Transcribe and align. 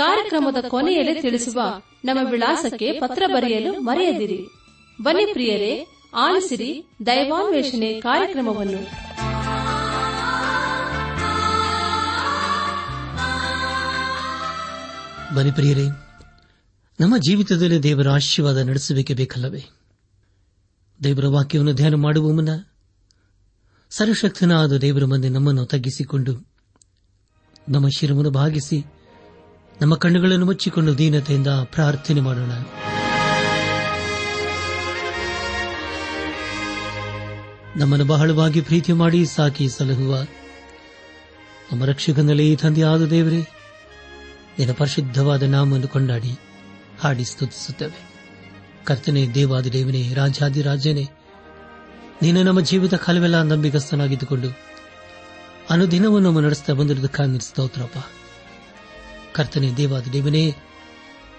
ಕಾರ್ಯಕ್ರಮದ 0.00 0.64
ಕೊನೆಯಲ್ಲಿ 0.68 1.22
ತಿಳಿಸುವ 1.22 1.60
ನಮ್ಮ 2.04 2.28
ವಿಳಾಸಕ್ಕೆ 2.30 2.92
ಪತ್ರ 2.92 3.22
ಬರೆಯಲು 3.26 3.80
ಮರೆಯದಿರಿ. 3.80 4.46
ಬನ್ನಿ 5.02 5.32
ಪ್ರಿಯರೇ, 5.32 5.86
ಆಲಿಸಿರಿ 6.16 6.84
ದೈವಾನ್ವೇಷಣೆ 7.06 8.00
ಕಾರ್ಯಕ್ರಮವನ್ನು. 8.00 8.78
ಬನ್ನಿ 15.36 15.52
ಪ್ರಿಯರೇ, 15.52 15.84
ನಮ್ಮ 17.00 17.16
ಜೀವಿತದಲ್ಲಿ 17.16 17.82
ದೇವರ 17.82 18.08
ಆಶೀರ್ವಾದ 18.08 18.56
ನಡೆಸಬೇಕೆ 18.56 19.14
ಬೇಕಲ್ಲವೇ? 19.14 19.62
ದೇವರ 21.04 21.24
ವಾಕ್ಯವನ್ನು 21.26 21.72
ಧ್ಯಾನ 21.72 21.94
ಮಾಡುವ 21.94 22.32
ಮುನ್ನ 22.32 22.48
ಸರ್ವಶಕ್ತನಾದ 23.90 24.72
ದೇವರ 24.72 25.04
ಮುಂದೆ 25.04 25.28
ನಮ್ಮನ್ನು 25.28 25.66
ತಗ್ಗಿಸಿಕೊಂಡು 25.66 26.48
ನಮ್ಮ 27.68 27.88
ಶಿರವನ್ನು 27.88 28.30
ಭಾಗಿಸಿ 28.30 28.99
ನಮ್ಮ 29.80 29.94
ಕಣ್ಣುಗಳನ್ನು 29.94 30.46
ಮುಚ್ಚಿಕೊಂಡು 30.46 30.98
ದೀನತೆಯಿಂದ 30.98 31.46
ಪ್ರಾರ್ಥನೆ 31.46 32.20
ಮಾಡೋಣ. 32.20 32.50
ನಮ್ಮನ್ನು 37.76 38.06
ಬಹಳವಾಗಿ 38.06 38.60
ಪ್ರೀತಿ 38.60 38.92
ಮಾಡಿ 38.92 39.26
ಸಾಕಿ 39.26 39.68
ಸಲಹುವ. 39.68 40.22
ನಮ್ಮ 41.72 41.84
ರಕ್ಷಕನಲ್ಲಿ 41.84 42.52
ಈ 42.52 42.56
ತಂದೆಯಾದ 42.56 43.06
ದೇವರೇ, 43.06 43.40
ನಿನ್ನ 44.58 44.72
ಪರಿಶುದ್ಧವಾದ 44.72 45.42
ನಾಮವನ್ನು 45.42 45.88
ಕೊಂಡಾಡಿ 45.88 46.38
ಹಾಡಿ 47.00 47.24
ಸ್ತುತಿಸುತ್ತೇವೆ. 47.24 48.10
ಕರ್ತನೆ 48.84 49.34
ದೇವಾದ 49.34 49.66
ದೇವನೇ 49.66 50.14
ರಾಜಾದಿ 50.14 50.62
ರಾಜನೇ, 50.62 51.08
ನೀನು 52.22 52.42
ನಮ್ಮ 52.42 52.60
ಜೀವಿತ 52.60 52.94
ಕಾಲವೆಲ್ಲ 52.94 53.42
ನಂಬಿಗಸ್ತನಾಗಿದ್ದುಕೊಂಡು 53.42 54.48
ಅನುದಿನವನ್ನು 55.70 56.28
ನಮ್ಮ 56.28 56.40
ನಡೆಸ್ತಾ 56.40 56.72
ಬಂದಿರುವುದಕ್ಕಾಗಿ 56.72 57.40
ಸ್ತೋತ್ರಪ್ಪ. 57.40 57.96
ಕರ್ತನೆ 59.34 59.76
ದೇವಾದ 59.76 60.04
ದೇವನೇ 60.12 60.54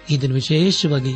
ಇದನ್ನು 0.09 0.35
ವಿಶೇಷವಾಗಿ 0.35 1.13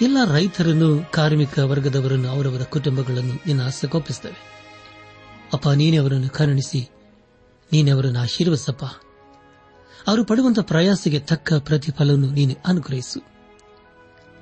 ಎಲ್ಲ 0.00 0.16
ರೈತರನ್ನು, 0.34 1.10
ಕಾರ್ಮಿಕ 1.12 1.58
ವರ್ಗದವರನ್ನು, 1.58 2.28
ಅವರವರ 2.28 2.62
ಕುಟುಂಬಗಳನ್ನು 2.62 3.34
ನಿನ್ನ 3.34 3.62
ಆಸಕೋಪಿಸುತ್ತವೆ 3.62 4.48
ಅಪ್ಪ, 5.52 5.68
ನೀನೇ 5.68 5.96
ಅವರನ್ನು 5.96 6.28
ಕರುಣಿಸಿ, 6.28 6.88
ನೀನೇ 7.72 7.90
ಅವರನ್ನು 7.90 8.20
ಆಶೀರ್ವಸಪ್ಪ 8.20 8.84
ಅವರು 10.08 10.24
ಪಡುವಂತಹ 10.24 10.62
ಪ್ರಯಾಸಕ್ಕೆ 10.62 11.18
ತಕ್ಕ 11.18 11.52
ಪ್ರತಿಫಲವನ್ನು 11.52 12.30
ನೀನು 12.30 12.54
ಅನುಗ್ರಹಿಸು. 12.66 13.22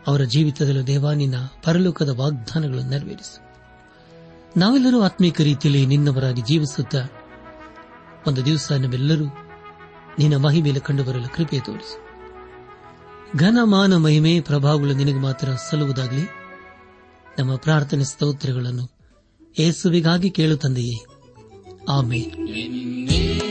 ಅವರ 0.06 0.22
ಜೀವಿತದಲ್ಲೂ 0.22 0.82
ದೇವ, 0.82 1.12
ನಿನ್ನ 1.12 1.34
ಪರಲೋಕದ 1.62 2.08
ವಾಗ್ದಾನಗಳನ್ನು 2.08 2.90
ನೆರವೇರಿಸು. 2.90 3.46
ನಾವೆಲ್ಲರೂ 4.56 5.02
ಆತ್ಮೀಕ 5.02 5.40
ರೀತಿಯಲ್ಲಿ 5.40 5.86
ನಿನ್ನವರಾಗಿ 5.86 6.42
ಜೀವಿಸುತ್ತಾ, 6.42 7.06
ಒಂದು 8.26 8.44
ದಿವಸ 8.44 8.72
ನಮ್ಮೆಲ್ಲರೂ 8.72 9.24
ನಿನ್ನ 10.18 10.36
ಮಹಿಮೆಯಲ್ಲಿ 10.36 10.86
ಕಂಡುಬರಲು 10.86 11.34
ಕೃಪೆ 11.34 11.60
ತೋರಿಸು. 11.60 12.06
ಘನಮಾನ 13.38 13.96
ಮಹಿಮೆ 13.96 14.40
ಪ್ರಭಾವಗಳು 14.40 14.92
ನಿನಗೆ 14.94 15.18
ಮಾತ್ರ 15.18 15.48
ಸಲ್ಲುವುದಾಗಲಿ. 15.70 16.28
ನಮ್ಮ 17.38 17.56
ಪ್ರಾರ್ಥನೆ 17.56 18.04
ಸ್ತೋತ್ರಗಳನ್ನು 18.04 18.90
ಏಸುವಿಗಾಗಿ 19.58 20.30
ಕೇಳು 20.30 20.56
ತಂದೆಯೇ. 20.56 21.04
ಆಮೇಲೆ 21.88 23.45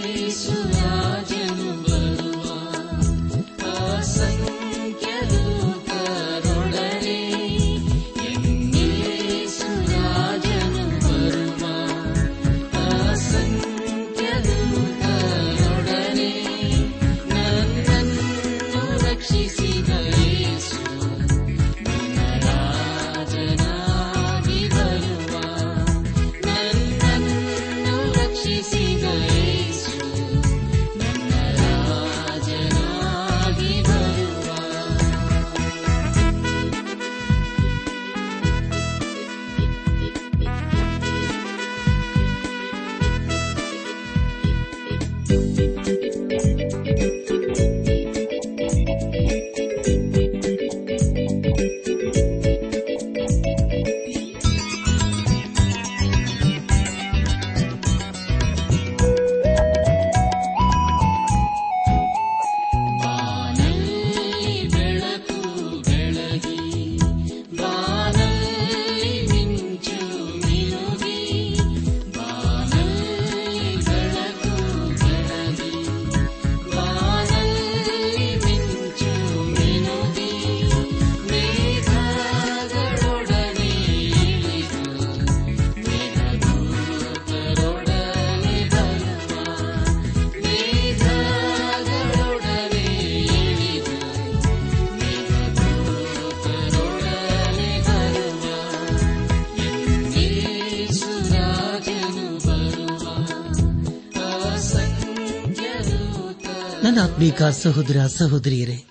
ಆತ್ಮೀಕ 107.16 107.44
ಸಹೋದರ 107.44 108.08
ಸಹೋದರಿಯರೇ, 108.08 108.85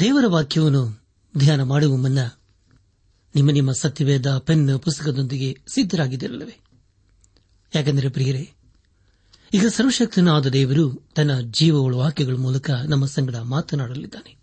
ದೇವರ 0.00 0.24
ವಾಕ್ಯವನ್ನು 0.26 1.04
ಧ್ಯಾನ 1.38 1.62
ಮಾಡುವ 1.62 1.96
ಮುನ್ನ 1.96 2.18
ನಿಮ್ಮ 3.34 3.50
ನಿಮ್ಮ 3.50 3.72
ಸತ್ಯವೇದ 3.72 4.38
ಪೆನ್ 4.38 4.80
ಪುಸ್ತಕದೊಂದಿಗೆ 4.80 5.58
ಸಿದ್ದರಾಗಿದ್ದಿರಲಿವೆ 5.74 6.60
ಯಾಕೆಂದರೆ 7.74 8.08
ಪ್ರಿಯರೇ, 8.08 8.50
ಈಗ 9.54 9.66
ಸರ್ವಶಕ್ತನಾದ 9.66 10.46
ದೇವರು 10.46 11.08
ತನ್ನ 11.16 11.40
ಜೀವಗಳ 11.40 11.94
ವಾಕ್ಯಗಳ 11.94 12.34
ಮೂಲಕ 12.34 12.70
ನಮ್ಮ 12.70 13.06
ಸಂಗಡ 13.06 13.36
ಮಾತನಾಡಲಿದ್ದಾನೆ. 13.36 14.36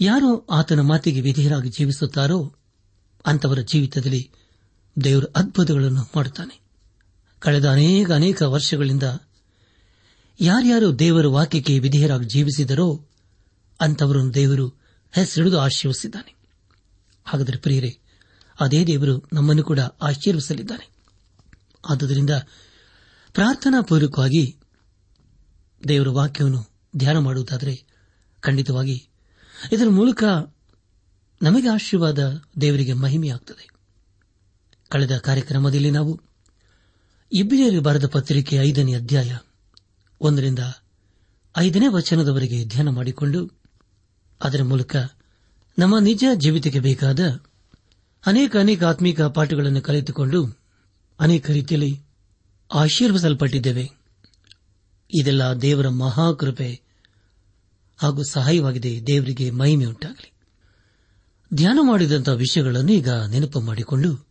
ಯಾರು 0.00 0.46
ಆತನ 0.46 0.80
ಮಾತಿಗೆ 0.80 1.20
ವಿಧೇಯರಾಗಿ 1.20 1.68
ಜೀವಿಸುತ್ತಾರೋ 1.68 2.54
ಅಂತವರ 3.26 3.58
ಜೀವಿತದಲ್ಲಿ 3.60 4.30
ದೇವರು 5.04 5.26
ಅದ್ಭುತಗಳನ್ನು 5.36 6.02
ಮಾಡುತ್ತಾನೆ. 6.16 6.60
ಕಳೆದ 7.38 7.68
ಅನೇಕ 7.68 8.10
ಅನೇಕ 8.10 8.42
ವರ್ಷಗಳಿಂದ 8.42 9.02
ಯಾರ್ಯಾರು 10.40 10.98
ದೇವರ 10.98 11.26
ವಾಕ್ಯಕ್ಕೆ 11.26 11.78
ವಿಧೇಯರಾಗಿ 11.78 12.26
ಜೀವಿಸಿದರೋ 12.26 13.08
ಅಂತವರನ್ನು 13.80 14.34
ದೇವರು 14.34 14.68
ಹೆಸರಿಡಿದು 15.12 15.58
ಆಶೀರ್ವಿಸಿದ್ದಾನೆ 15.58 16.34
ಹಾಗಾದರೆ 17.24 17.58
ಪ್ರಿಯರೇ, 17.58 17.98
ಅದೇ 18.60 18.84
ದೇವರು 18.84 19.28
ನಮ್ಮನ್ನು 19.32 19.62
ಕೂಡ 19.62 19.80
ಆಶೀರ್ವಿಸಲಿದ್ದಾನೆ 19.80 20.90
ಆದುದರಿಂದ 21.90 22.30
ಪ್ರಾರ್ಥನಾ 23.32 23.80
ಪೂರ್ವಕವಾಗಿ 23.80 24.56
ದೇವರ 25.88 26.08
ವಾಕ್ಯವನ್ನು 26.08 26.70
ಧ್ಯಾನ 26.96 27.18
ಮಾಡುವುದಾದರೆ 27.18 27.84
ಖಂಡಿತವಾಗಿ 28.40 29.08
ಇದರ 29.72 29.88
ಮೂಲಕ 29.88 30.24
ನಮಗೆ 31.42 31.68
ಆಶೀರ್ವಾದ 31.68 32.42
ದೇವರಿಗೆ 32.60 32.92
ಮಹಿಮೆಯಾಗುತ್ತದೆ. 32.92 33.68
ಕಳೆದ 34.88 35.16
ಕಾರ್ಯಕ್ರಮದಲ್ಲಿ 35.16 35.90
ನಾವು 35.90 36.20
ಇಬ್ರಿಯರಿಗೆ 37.32 37.82
ಬರೆದ 37.82 38.06
ಪತ್ರಿಕೆ 38.06 38.56
ಐದನೇ 38.56 38.94
ಅಧ್ಯಾಯ 38.94 39.36
ಒಂದರಿಂದ 40.20 40.58
ಐದನೇ 41.58 41.86
ವಚನದವರೆಗೆ 41.88 42.64
ಧ್ಯಾನ 42.64 42.88
ಮಾಡಿಕೊಂಡು 42.88 43.50
ಅದರ 44.42 44.62
ಮೂಲಕ 44.62 44.96
ನಮ್ಮ 45.78 45.98
ನಿಜ 45.98 46.24
ಜೀವಿತಕ್ಕೆ 46.34 46.80
ಬೇಕಾದ 46.80 47.20
ಅನೇಕ 48.26 48.56
ಅನೇಕ 48.56 48.84
ಆತ್ಮೀಕ 48.84 49.20
ಪಾಠಗಳನ್ನು 49.20 49.82
ಕಲಿತುಕೊಂಡು 49.82 50.58
ಅನೇಕ 51.20 51.50
ರೀತಿಯಲ್ಲಿ 51.50 52.00
ಆಶೀರ್ವಿಸಲ್ಪಟ್ಟಿದ್ದೇವೆ 52.74 53.90
ಇದೆಲ್ಲ 55.14 55.52
ದೇವರ 55.52 55.88
ಮಹಾಕೃಪೆ 55.88 56.80
ಹಾಗೂ 57.98 58.22
ಸಹಾಯವಾಗಿದೆ. 58.30 59.06
ದೇವರಿಗೆ 59.06 59.50
ಮಹಿಮೆ 59.50 59.84
ಉಂಟಾಗಲಿ. 59.84 60.32
ಧ್ಯಾನ 61.54 61.78
ಮಾಡಿದಂತಹ 61.82 62.32
ವಿಷಯಗಳನ್ನು 62.32 62.92
ಈಗ 62.92 63.08
ನೆನಪು 63.08 63.60
ಮಾಡಿಕೊಂಡು 63.60 64.26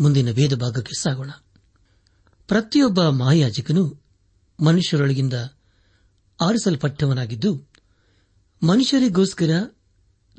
ಮುಂದಿನ 0.00 0.30
ವೇದ 0.30 0.54
ಭಾಗಕ್ಕೆ 0.54 1.00
ಸಾಗೋಣ. 1.00 1.30
ಪ್ರತಿಯೊಬ್ಬ 2.48 3.08
ಮಹಾಯಾಜಕನು 3.08 4.07
ಮನುಷ್ಯರೊಳಗಿಂದ 4.64 5.32
ಆರಿಸಲ್ಪಟ್ಟವನಾಗಿದ್ದು, 6.40 7.68
ಮನುಷ್ಯರಿಗೋಸ್ಕರ 8.62 9.50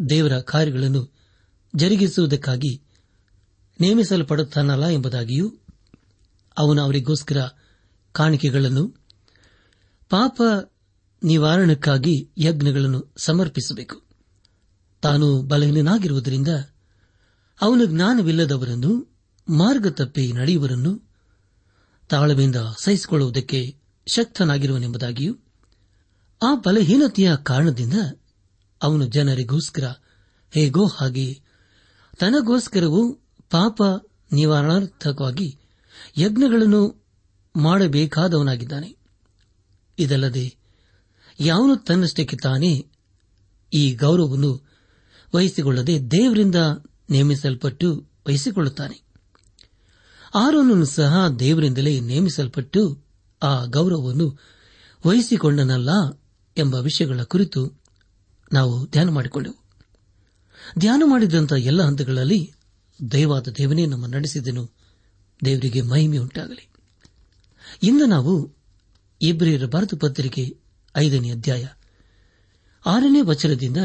ದೇವರ 0.10 0.40
ಕಾರ್ಯಗಳನ್ನು 0.40 1.14
ಜರುಗಿಸುವುದಕ್ಕಾಗಿ 1.76 2.84
ನೇಮಿಸಲ್ಪಡುತ್ತಾನಲ್ಲ 3.82 4.86
ಎಂಬುದಾಗಿಯೂ 4.86 5.54
ಅವನು 6.58 6.82
ಅವರಿಗೋಸ್ಕರ 6.82 7.48
ಕಾಣಿಕೆಗಳನ್ನು, 8.12 8.96
ಪಾಪ 10.10 10.42
ನಿವಾರಣಕ್ಕಾಗಿ 11.24 12.30
ಯಜ್ಞಗಳನ್ನು 12.38 13.14
ಸಮರ್ಪಿಸಬೇಕು. 13.18 14.02
ತಾನು 15.02 15.42
ಬಲಹೀನಾಗಿರುವುದರಿಂದ 15.42 16.48
ಅವನು 17.62 17.86
ಜ್ಞಾನವಿಲ್ಲದವರನ್ನು, 17.86 19.18
ಮಾರ್ಗ 19.50 19.88
ತಪ್ಪಿ 19.88 20.34
ನಡೆಯುವರನ್ನು 20.34 21.10
ತಾಳ್ಮೆಯಿಂದ 22.10 22.56
ಸಹಿಸಿಕೊಳ್ಳುವುದಕ್ಕೆ 22.82 23.79
ಶಕ್ತನಾಗಿರುವನೆಂಬುದಾಗಿಯೂ 24.14 25.36
ಆ 26.42 26.56
ಬಲಹೀನತೆಯ 26.56 27.32
ಕಾರಣದಿಂದ 27.44 27.94
ಅವನು 28.82 29.06
ಜನರಿಗೋಸ್ಕರ 29.06 29.84
ಹೇಗೋ 30.52 30.88
ಹಾಗೆ 30.88 31.42
ತನಗೋಸ್ಕರವೂ 32.20 33.14
ಪಾಪ 33.50 33.82
ನಿವಾರಣಾರ್ಥಕವಾಗಿ 34.34 35.58
ಯಜ್ಞಗಳನ್ನು 36.18 37.06
ಮಾಡಬೇಕಾದವನಾಗಿದ್ದಾನೆ. 37.56 38.96
ಇದಲ್ಲದೆ 40.00 40.56
ಯಾವನು 41.40 41.76
ತನ್ನಷ್ಟಕ್ಕೆ 41.76 42.38
ತಾನೇ 42.38 42.88
ಈ 43.74 43.96
ಗೌರವವನ್ನು 43.96 44.70
ವಹಿಸಿಕೊಳ್ಳದೆ 45.36 46.12
ದೇವರಿಂದ 46.12 46.56
ನೇಮಿಸಲ್ಪಟ್ಟು 47.10 48.06
ವಹಿಸಿಕೊಳ್ಳುತ್ತಾನೆ. 48.28 49.02
ಆರೋನನ್ನು 50.36 50.86
ಸಹ 50.86 51.28
ದೇವರಿಂದಲೇ 51.28 52.00
ನೇಮಿಸಲ್ಪಟ್ಟು 52.00 53.09
ಆ 53.44 53.66
ಗೌರವವನ್ನು 53.66 54.38
ವಹಿಸಿಕೊಂಡನಲ್ಲ 55.08 55.90
ಎಂಬ 56.58 56.76
ವಿಷಯಗಳ 56.76 57.22
ಕುರಿತು 57.22 57.82
ನಾವು 58.54 58.88
ಧ್ಯಾನ 58.88 59.10
ಮಾಡಿಕೊಂಡೆವು. 59.10 59.56
ಧ್ಯಾನ 60.80 61.04
ಮಾಡಿದಂಥ 61.06 61.54
ಎಲ್ಲ 61.54 61.84
ಹಂತಗಳಲ್ಲಿ 61.84 62.54
ದೈವಾದ 63.12 63.48
ದೇವನೇ 63.48 63.86
ನಮ್ಮ 63.86 64.06
ನಡೆಸಿದನು. 64.06 64.70
ದೇವರಿಗೆ 65.46 65.82
ಮಹಿಮೆ 65.82 66.18
ಉಂಟಾಗಲಿ. 66.18 66.70
ಇಂದು 67.84 68.06
ನಾವು 68.06 68.56
ಇಬ್ರಿಯರ 69.22 69.66
ಭಾರತ 69.66 69.94
ಪತ್ರಿಕೆ 70.00 70.58
ಐದನೇ 70.96 71.32
ಅಧ್ಯಾಯ 71.32 71.68
ಆರನೇ 72.86 73.22
ವಚನದಿಂದ 73.22 73.78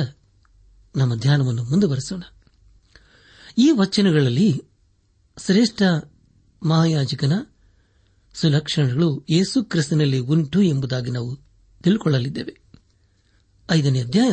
ನಮ್ಮ 0.97 1.15
ಧ್ಯಾನವನ್ನು 1.15 1.65
ಮುಂದುವರೆಸೋಣ. 1.65 2.23
ಈ 3.59 3.71
ವಚನಗಳಲ್ಲಿ 3.71 4.63
ಶ್ರೇಷ್ಠ 5.45 5.83
ಮಹಾಯಾಜಕನ 6.67 7.33
ಸುಲಕ್ಷಣಗಳು 8.35 9.25
ಯೇಸು 9.31 9.65
ಕ್ರಿಸ್ತನಲ್ಲಿ 9.65 10.19
ಉಂಟು 10.19 10.63
ಎಂಬುದಾಗಿ 10.63 11.11
ನಾವು 11.11 11.37
ತಿಳ್ಕೊಳ್ಳಲಿದ್ದೇವೆ. 11.83 12.61
ಐದನೇ 13.71 14.01
ಅಧ್ಯಾಯ 14.01 14.33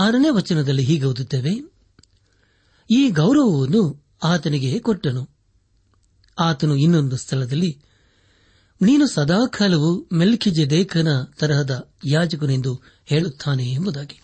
ಆರನೇ 0.00 0.30
ವಚನದಲ್ಲಿ 0.30 0.82
ಹೀಗೆ 0.82 1.04
ಓದುತ್ತೇವೆ. 1.04 1.72
ಈ 2.90 3.10
ಗೌರವವನ್ನು 3.10 4.04
ಆತನಿಗೆ 4.22 4.78
ಕೊಟ್ಟನು. 4.78 5.30
ಆತನು 6.38 6.76
ಇನ್ನೊಂದು 6.76 7.16
ಸ್ಥಳದಲ್ಲಿ, 7.16 7.82
ನೀನು 8.82 9.06
ಸದಾಕಾಲವು 9.06 10.08
ಮೆಲ್ಕಿಜೆ 10.12 10.70
ದೇಖನ 10.70 11.08
ತರಹದ 11.38 11.92
ಯಾಜಕನೆಂದು 12.06 12.82
ಹೇಳುತ್ತಾನೆ 13.06 13.72
ಎಂಬುದಾಗಿ. 13.72 14.20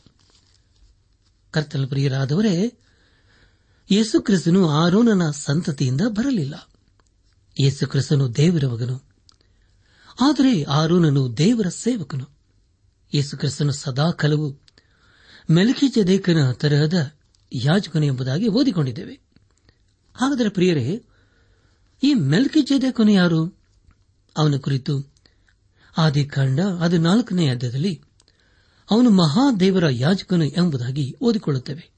ಕರ್ತನ 1.51 1.85
ಪ್ರಿಯರಾದವರೇ 1.87 2.79
ಯೇಸುಕ್ರಿಸ್ತನು 3.91 4.71
ಆರೋನನ 4.71 5.31
ಸಂತತಿಯಿಂದ 5.31 6.01
ಬರಲಿಲ್ಲ. 6.09 6.69
ಯೇಸುಕ್ರಿಸ್ತನು 7.61 8.37
ದೇವರ 8.37 8.67
ಮಗನು 8.67 9.03
ಆದರೆ 10.21 10.63
ಆರೋನನು 10.63 11.37
ದೇವರ 11.37 11.69
ಸೇವಕನು. 11.69 12.29
ಯೇಸುಕ್ರಿಸ್ತನು 13.15 13.73
ಸದಾಕಾಲವು 13.73 14.61
ಮೆಲಕಿಜದೇಕನ 15.51 16.53
ತರಹದ 16.53 17.13
ಯಾಜಕನು 17.53 18.05
ಎಂಬುದಾಗಿ 18.05 18.49
ಓದಿಕೊಂಡಿದ್ದೇವೆ. 18.49 19.21
ಹಾಗಾದರೆ 20.15 20.49
ಪ್ರಿಯರೇ, 20.49 21.05
ಈ 22.03 22.15
ಮೆಲ್ಕಿಜದೇಕನು 22.15 23.11
ಯಾರು? 23.11 23.59
ಅವನ 24.37 24.57
ಕುರಿತು 24.57 25.15
ಆದಿಕಾಂಡ 25.99 26.61
ಅದು 26.61 26.99
ನಾಲ್ಕನೇ 26.99 27.49
ಅಧ್ಯದಲ್ಲಿ 27.49 28.03
ಅವನು 28.91 29.11
ಮಹಾದೇವರ 29.11 29.85
ಯಾಜಕನು 29.91 30.45
ಎಂಬುದಾಗಿ 30.45 31.17
ಓದಿಕೊಳ್ಳುತ್ತೇವೆ. 31.21 31.91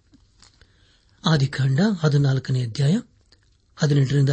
ಆದಿಕಾಂಡ 1.28 1.80
ಹದಿನಾಲ್ಕನೇ 2.00 2.62
ಅಧ್ಯಾಯ 2.62 2.98
ಹದಿನೆಂಟರಿಂದ 3.76 4.30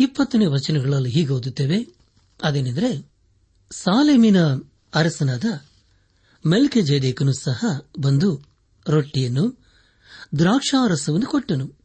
ಇಪ್ಪತ್ತನೇ 0.00 0.46
ವಚನಗಳಲ್ಲಿ 0.46 1.10
ಹೀಗೆ 1.10 1.32
ಓದುತ್ತೇವೆ. 1.32 1.86
ಅದೇನೆಂದರೆ, 2.42 3.12
ಸಾಲೇಮಿನ 3.70 4.36
ಅರಸನಾದ 4.94 5.44
ಮೆಲ್ಕೆ 6.46 6.82
ಜಯದೇಕನು 6.82 7.32
ಸಹ 7.32 7.64
ಬಂದು 7.98 8.42
ರೊಟ್ಟಿಯನ್ನು, 8.88 9.62
ದ್ರಾಕ್ಷಾರಸವನ್ನು 10.38 11.26
ಕೊಟ್ಟನು. 11.26 11.78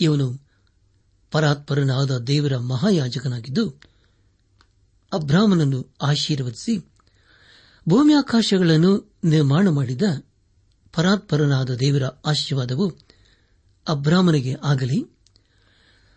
ಇವನು 0.00 0.40
ಪರಾತ್ಪರನಾದ 1.30 2.18
ದೇವರ 2.18 2.56
ಮಹಾಯಾಜಕನಾಗಿದ್ದು, 2.56 3.70
ಅಬ್ರಾಹ್ಮನನ್ನು 5.12 5.94
ಆಶೀರ್ವದಿಸಿ 6.02 6.78
ಭೂಮ್ಯಾಕಾಶಗಳನ್ನು 7.88 9.16
ನಿರ್ಮಾಣ 9.24 9.68
ಮಾಡಿದ 9.68 10.02
ಪರಾತ್ಪರನಾದ 10.92 11.70
ದೇವರ 11.70 12.02
ಆಶೀರ್ವಾದವು 12.26 12.92
ಅಬ್ರಾಹ್ಮನಿಗೆ 13.88 14.54
ಆಗಲಿ 14.64 15.21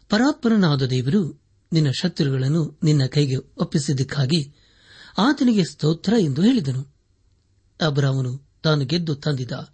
ಪರಾತ್ಪರನಾದ 0.10 0.82
ದೇವರು 0.82 1.42
ನಿನ್ನ 1.74 1.92
ಶತ್ರುಗಳನ್ನು 1.92 2.80
ನಿನ್ನ 2.84 3.06
ಕೈಗೆ 3.06 3.36
ಒಪ್ಪಿಸಿದ್ದಕ್ಕಾಗಿ 3.36 4.54
ಆತನಿಗೆ 5.18 5.64
ಸ್ತೋತ್ರ 5.64 6.14
ಎಂದು 6.20 6.42
ಹೇಳಿದನು. 6.42 6.96
ಅಬ್ರಾಮನು 7.86 8.42
ತಾನು 8.64 8.86
ಗೆದ್ದು 8.86 9.16
ತಂದಿದ್ದ 9.16 9.74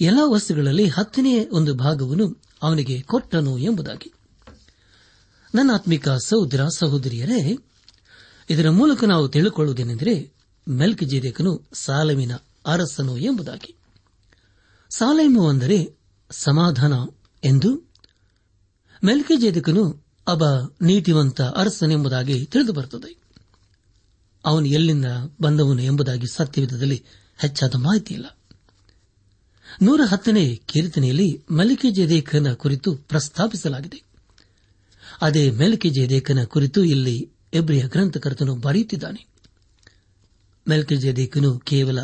ಎಲ್ಲಾ 0.00 0.24
ವಸ್ತುಗಳಲ್ಲಿ 0.24 0.88
ಹತ್ತನೇ 0.88 1.46
ಒಂದು 1.46 1.74
ಭಾಗವನ್ನು 1.74 2.42
ಅವನಿಗೆ 2.62 3.00
ಕೊಟ್ಟನು 3.00 3.58
ಎಂಬುದಾಗಿ. 3.58 4.12
ನನ್ನ 5.54 5.70
ಆತ್ಮಿಕ 5.74 6.08
ಸಹೋದರ, 6.08 6.66
ಸಹೋದರಿಯರೇ, 6.76 7.58
ಇದರ 8.50 8.70
ಮೂಲಕ 8.70 9.04
ನಾವು 9.04 9.28
ತಿಳಿಕೊಳ್ಳುವುದೇನೆಂದರೆ 9.28 10.32
ಮೆಲ್ಕ್ 10.68 11.04
ಜೇದೇಕನು 11.04 11.68
ಸಾಲಮಿನ 11.72 12.32
ಅರಸನು 12.66 13.18
ಎಂಬುದಾಗಿ. 13.18 13.76
ಸಾಲೇಮು 14.96 15.48
ಅಂದರೆ 15.48 15.96
ಸಮಾಧಾನ 16.30 16.92
ಎಂದು 17.44 17.91
ಮೆಲ್ಕಿಜೇದಕನು 19.04 20.04
ಅಬ 20.26 20.42
ನೀತಿವಂತ 20.82 21.40
ಅರಸನೆಂಬುದಾಗಿ 21.40 22.46
ತಿಳಿದುಬರುತ್ತದೆ. 22.46 23.22
ಅವನು 24.46 24.66
ಎಲ್ಲಿಂದ 24.66 25.04
ಬಂದವನು 25.40 25.82
ಎಂಬುದಾಗಿ 25.82 26.26
ಸತ್ಯವಿಧದಲ್ಲಿ 26.26 27.04
ಹೆಚ್ಚಾದ 27.38 27.74
ಮಾಹಿತಿ 27.74 28.14
ಇಲ್ಲ 28.14 28.26
ನೂರ 29.82 30.00
ಹತ್ತನೇ 30.08 30.54
ಕೀರ್ತನೆಯಲ್ಲಿ 30.66 31.44
ಮಲಿಕೆಜೇದೇಕನ 31.50 32.52
ಕುರಿತು 32.52 32.94
ಪ್ರಸ್ತಾಪಿಸಲಾಗಿದೆ. 32.94 34.02
ಅದೇ 35.22 35.50
ಮೆಲ್ಕೆ 35.50 35.90
ಜೇದೇಕನ 35.90 36.44
ಕುರಿತು 36.44 36.84
ಇಲ್ಲಿ 36.84 37.30
ಎಬ್ರಿಯ 37.54 37.82
ಗ್ರಂಥಕರ್ತನು 37.82 38.54
ಬರೆಯುತ್ತಿದ್ದಾನೆ. 38.54 39.26
ಮೆಲ್ಕೆ 40.68 40.96
ಜೇದೇಕನು 40.96 41.58
ಕೇವಲ 41.58 41.98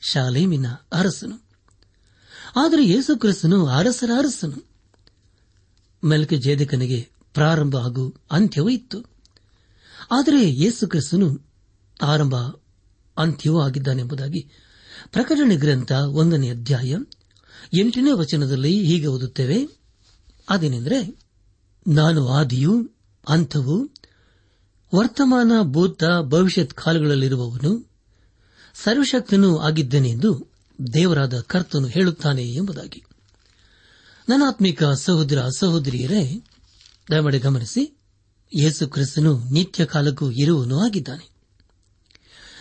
ಶಾಲೇಮಿನ 0.00 0.66
ಅರಸನು. 0.92 1.42
ಆದರೆ 2.56 2.88
ಯೇಸುಕ್ರಿಸ್ತನು 2.88 3.66
ಅರಸರ 3.66 4.10
ಅರಸನು. 4.18 4.71
ಮೆಲ್ಕೆ 6.04 6.36
ಜೇದಕನಿಗೆ 6.36 7.08
ಪ್ರಾರಂಭ 7.34 7.76
ಹಾಗೂ 7.76 8.14
ಅಂತ್ಯವೂ 8.32 8.68
ಇತ್ತು. 8.68 9.12
ಆದರೆ 10.12 10.50
ಯೇಸು 10.50 10.88
ಕ್ರಿಸ್ತನು 10.88 11.40
ಆರಂಭ, 12.02 12.34
ಅಂತ್ಯವೂ 13.18 13.60
ಆಗಿದ್ದಾನೆಂಬುದಾಗಿ 13.60 14.50
ಪ್ರಕಟಣೆ 15.12 15.56
ಗ್ರಂಥ 15.56 15.92
ಒಂದನೇ 15.92 16.50
ಅಧ್ಯಾಯ 16.50 16.96
ಎಂಟನೇ 17.74 18.12
ವಚನದಲ್ಲಿ 18.12 18.84
ಹೀಗೆ 18.84 19.06
ಓದುತ್ತೇವೆ. 19.06 19.68
ಅದೇನೆಂದರೆ, 20.48 21.18
ನಾನು 21.88 22.28
ಆದಿಯು 22.28 22.90
ಅಂಥವು 23.28 23.90
ವರ್ತಮಾನ, 24.94 25.52
ಭೂತ, 25.62 26.04
ಭವಿಷ್ಯತ್ 26.22 26.74
ಕಾಲಗಳಲ್ಲಿರುವವನು 26.74 27.90
ಸರ್ವಶಕ್ತನೂ 28.74 29.58
ಆಗಿದ್ದೇನೆಂದು 29.58 30.52
ದೇವರಾದ 30.94 31.40
ಕರ್ತನು 31.40 31.86
ಹೇಳುತ್ತಾನೆ 31.86 32.42
ಎಂಬುದಾಗಿ. 32.42 33.04
ನನಾತ್ಮಿಕ 34.32 34.84
ಸಹೋದರ 34.84 35.44
ಸಹೋದರಿಯರೇ, 35.58 36.40
ದಯಮಾಡಿ 37.10 37.38
ಗಮನಿಸಿ, 37.38 38.00
ಯೇಸು 38.58 38.88
ಕ್ರಿಸ್ತನು 38.88 39.44
ನಿತ್ಯ 39.52 39.84
ಕಾಲಕ್ಕೂ 39.84 40.30
ಇರುವನು 40.30 40.80
ಆಗಿದ್ದಾನೆ. 40.80 41.30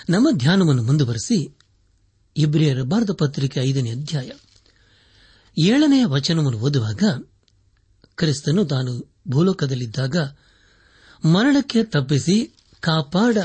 ನಮ್ಮ 0.09 0.27
ಧ್ಯಾನವನ್ನು 0.31 0.83
ಮುಂದುವರೆಸಿ, 0.83 1.57
ಇಬ್ರಿಯರ 2.37 2.81
ಭಾರತ 2.81 3.11
ಪತ್ರಿಕೆ 3.11 3.59
ಐದನೇ 3.59 3.91
ಅಧ್ಯಾಯ 3.91 4.29
ಏಳನೆಯ 5.59 6.05
ವಚನವನ್ನು 6.05 6.57
ಓದುವಾಗ, 6.57 7.03
ಕ್ರಿಸ್ತನು 8.15 8.65
ತಾನು 8.65 9.13
ಭೂಲೋಕದಲ್ಲಿದ್ದಾಗ 9.29 10.17
ಮರಣಕ್ಕೆ 11.25 11.83
ತಪ್ಪಿಸಿ 11.83 12.55
ಕಾಪಾಡ 12.79 13.37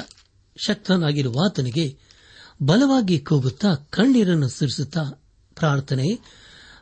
ಶಕ್ತನಾಗಿರುವ 0.57 1.35
ಆತನಿಗೆ 1.47 1.99
ಬಲವಾಗಿ 2.63 3.19
ಕೂಗುತ್ತಾ 3.19 3.75
ಕಣ್ಣೀರನ್ನು 3.75 4.49
ಸುರಿಸುತ್ತಾ 4.49 5.03
ಪ್ರಾರ್ಥನೆ 5.55 6.07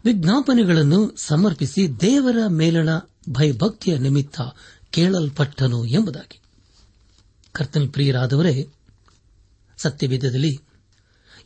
ವಿಜ್ಞಾಪನೆಗಳನ್ನು 0.05 1.17
ಸಮರ್ಪಿಸಿ 1.17 2.01
ದೇವರ 2.01 2.37
ಮೇಲಣ 2.47 2.89
ಭಯಭಕ್ತಿಯ 3.31 3.99
ನಿಮಿತ್ತ 3.99 4.41
ಕೇಳಲ್ಪಟ್ಟನು 4.91 5.85
ಎಂಬುದಾಗಿ. 5.85 6.41
ಕರ್ತನ 7.53 7.89
ಪ್ರಿಯರಾದವರೇ, 7.93 8.69
ಸತ್ಯವೇದದಲ್ಲಿ 9.79 10.59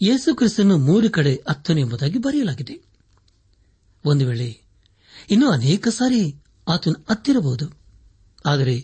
ಯೇಸು 0.02 0.34
ಕ್ರಿಸ್ತನು 0.34 0.76
ಮೂರು 0.78 1.10
ಕಡೆ 1.10 1.34
ಹತ್ತನು 1.48 1.80
ಎಂಬುದಾಗಿ 1.80 2.18
ಬರೆಯಲಾಗಿದೆ. 2.18 2.74
ಒಂದು 4.04 4.26
ವೇಳೆ 4.26 4.60
ಇನ್ನೂ 5.30 5.50
ಅನೇಕ 5.50 5.88
ಸಾರಿ 5.88 6.36
ಆತನು 6.68 7.04
ಹತ್ತಿರಬಹುದು, 7.10 7.66
ಆದರೆ 8.46 8.76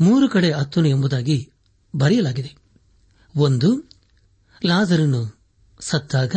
ಮೂರು 0.00 0.28
ಕಡೆ 0.28 0.52
ಹತ್ತನು 0.52 0.88
ಎಂಬುದಾಗಿ 0.88 1.50
ಬರೆಯಲಾಗಿದೆ. 1.94 2.56
ಒಂದು, 3.34 3.90
ಲಾಜರನ್ನು 4.64 5.22
ಸತ್ತಾಗ 5.80 6.36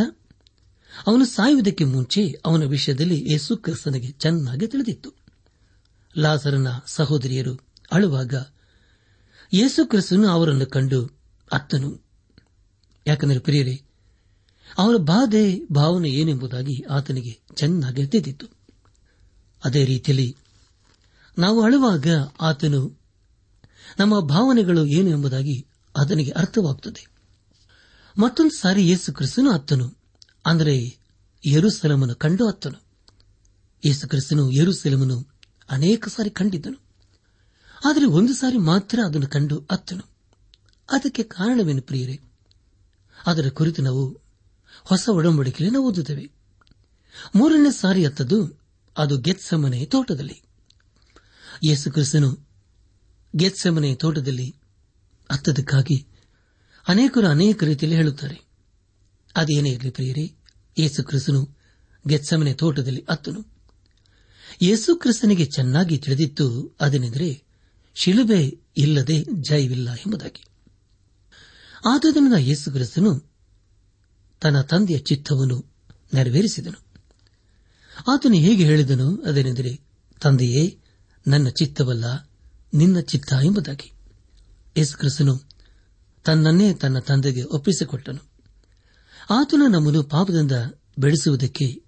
ಅವನು 1.06 1.24
ಸಾಯುವುದಕ್ಕೆ 1.24 1.84
ಮುಂಚೆ 1.84 2.32
ಅವನ 2.44 2.64
ವಿಷಯದಲ್ಲಿ 2.64 3.30
ಯೇಸು 3.30 3.56
ಕ್ರಿಸ್ತನಿಗೆ 3.56 4.08
ಚೆನ್ನಾಗಿ 4.08 4.66
ತಿಳಿದಿತ್ತು. 4.66 5.12
ಲಾಸರನ 6.16 6.66
ಸಹೋದರಿಯರು 6.86 7.60
ಅಳುವಾಗ, 7.92 8.34
ಯೇಸು 9.52 9.86
ಕ್ರಿಸ್ತನು 9.86 10.28
ಅವರನ್ನು 10.28 10.66
ಕಂಡು 10.66 11.10
ಅತ್ತನು. 11.52 12.04
ಯಾಕಂದರೆ 13.06 13.38
ಪ್ರಿಯರೇ, 13.38 13.82
ಅವರ 14.78 14.96
ಬಾಧೆ, 14.96 15.66
ಭಾವನೆ 15.72 16.10
ಏನೆಂಬುದಾಗಿ 16.10 16.84
ಆತನಿಗೆ 16.90 17.40
ಚೆನ್ನಾಗಿ 17.54 18.06
ತಿಳಿದಿತ್ತು. 18.06 18.46
ಅದೇ 19.64 19.84
ರೀತಿಯಲ್ಲಿ, 19.84 20.36
ನಾವು 21.38 21.62
ಅಳುವಾಗ 21.62 22.06
ಆತನು 22.40 23.00
ನಮ್ಮ 23.98 24.20
ಭಾವನೆಗಳು 24.20 24.86
ಏನು 24.86 25.10
ಎಂಬುದಾಗಿ 25.10 25.66
ಆತನಿಗೆ 25.96 26.30
ಅರ್ಥವಾಗುತ್ತದೆ. 26.30 27.06
ಮತ್ತೊಂದು 28.18 28.58
ಸಾರಿ 28.58 28.88
ಯೇಸು 28.88 29.12
ಕ್ರಿಸ್ತನು 29.12 29.50
ಅತ್ತನು. 29.50 29.95
ಅಂದರೆ 30.46 30.98
ಯರುಸೆಲಮನ್ನು 31.46 32.14
ಕಂಡು 32.14 32.48
ಹತ್ತನು. 32.48 32.82
ಯೇಸು 33.84 34.08
ಕ್ರಿಸ್ತನು 34.08 34.50
ಯರುಸಲಮನು 34.50 35.26
ಅನೇಕ 35.70 36.08
ಸಾರಿ 36.08 36.30
ಕಂಡಿದ್ದನು. 36.30 36.82
ಆದರೆ 37.84 38.06
ಒಂದು 38.06 38.32
ಸಾರಿ 38.32 38.58
ಮಾತ್ರ 38.58 38.98
ಅದನ್ನು 39.06 39.26
ಕಂಡು 39.26 39.66
ಅತ್ತನು 39.70 40.02
ಅದಕ್ಕೆ 40.92 41.22
ಕಾರಣವೇನು 41.22 41.82
ಪ್ರಿಯರೇ? 41.82 42.20
ಅದರ 43.26 43.48
ಕುರಿತು 43.48 43.82
ನಾವು 43.82 44.20
ಹೊಸ 44.84 45.08
ಒಡಂಬಡಿಕೆಯನ್ನು 45.08 45.82
ಓದುತ್ತೇವೆ. 45.82 46.30
ಮೂರನೇ 47.36 47.70
ಸಾರಿ 47.70 48.04
ಹತ್ತದ್ದು 48.04 48.60
ಅದು 48.96 49.18
ಗೆತ್ಸಮನೆ 49.18 49.84
ತೋಟದಲ್ಲಿ. 49.84 50.42
ಯೇಸು 51.64 51.92
ಕ್ರಿಸ್ತನು 51.92 52.48
ಗೆತ್ಸಮನೆ 53.36 53.94
ತೋಟದಲ್ಲಿ 53.94 54.56
ಅತ್ತದಕ್ಕಾಗಿ 55.30 56.06
ಅನೇಕರು 56.88 57.26
ಅನೇಕ 57.26 57.64
ರೀತಿಯಲ್ಲಿ 57.64 57.96
ಹೇಳುತ್ತಾರೆ. 57.96 58.45
ಅದೇನೇ 59.36 59.70
ಇರಲಿ 59.70 59.90
ಪ್ರಿಯರೇ, 59.90 60.34
ಯೇಸು 60.78 61.04
ಕ್ರಿಸ್ತನು 61.04 61.56
ಗೆತ್ಸಮನೆ 62.08 62.54
ತೋಟದಲ್ಲಿ 62.54 63.04
ಅತ್ತನು 63.08 63.56
ಯೇಸು 64.62 64.96
ಕ್ರಿಸ್ತನಿಗೆ 64.96 65.44
ಚೆನ್ನಾಗಿ 65.44 65.98
ತಿಳಿದಿತ್ತು 65.98 66.76
ಅದನೆಂದರೆ, 66.80 67.42
ಶಿಲುಬೆ 67.94 68.58
ಇಲ್ಲದೆ 68.76 69.24
ಜಯವಿಲ್ಲ 69.48 69.92
ಎಂಬುದಾಗಿ. 69.94 70.44
ಆದುದರಿಂದ 71.86 72.32
ಯೇಸು 72.38 72.70
ಕ್ರಿಸ್ತನು 72.70 73.30
ತನ್ನ 74.40 74.60
ತಂದೆಯ 74.60 74.98
ಚಿತ್ತವನ್ನು 74.98 75.64
ನೆರವೇರಿಸಿದನು. 76.14 76.84
ಆತನು 78.12 78.34
ಹೇಗೆ 78.34 78.64
ಹೇಳಿದನು 78.64 79.22
ಅದೇನೆಂದರೆ, 79.22 79.80
ತಂದೆಯೇ, 80.20 80.78
ನನ್ನ 81.26 81.48
ಚಿತ್ತವಲ್ಲ, 81.48 82.30
ನಿನ್ನ 82.74 83.00
ಚಿತ್ತ 83.00 83.32
ಎಂಬುದಾಗಿ. 83.44 83.92
ಯೇಸು 84.76 84.98
ಕ್ರಿಸ್ತನು 84.98 85.40
ತನ್ನನ್ನೇ 86.24 86.74
ತನ್ನ 86.74 86.98
ತಂದೆಗೆ 86.98 87.42
ಒಪ್ಪಿಸಿಕೊಟ್ಟನು. 87.42 88.35
ಆತನು 89.30 89.68
ನಮ್ಮನ್ನು 89.68 90.02
ಪಾಪದಿಂದ 90.02 90.52
ಬೆಳೆಸುವುದಕ್ಕೆ 90.98 91.82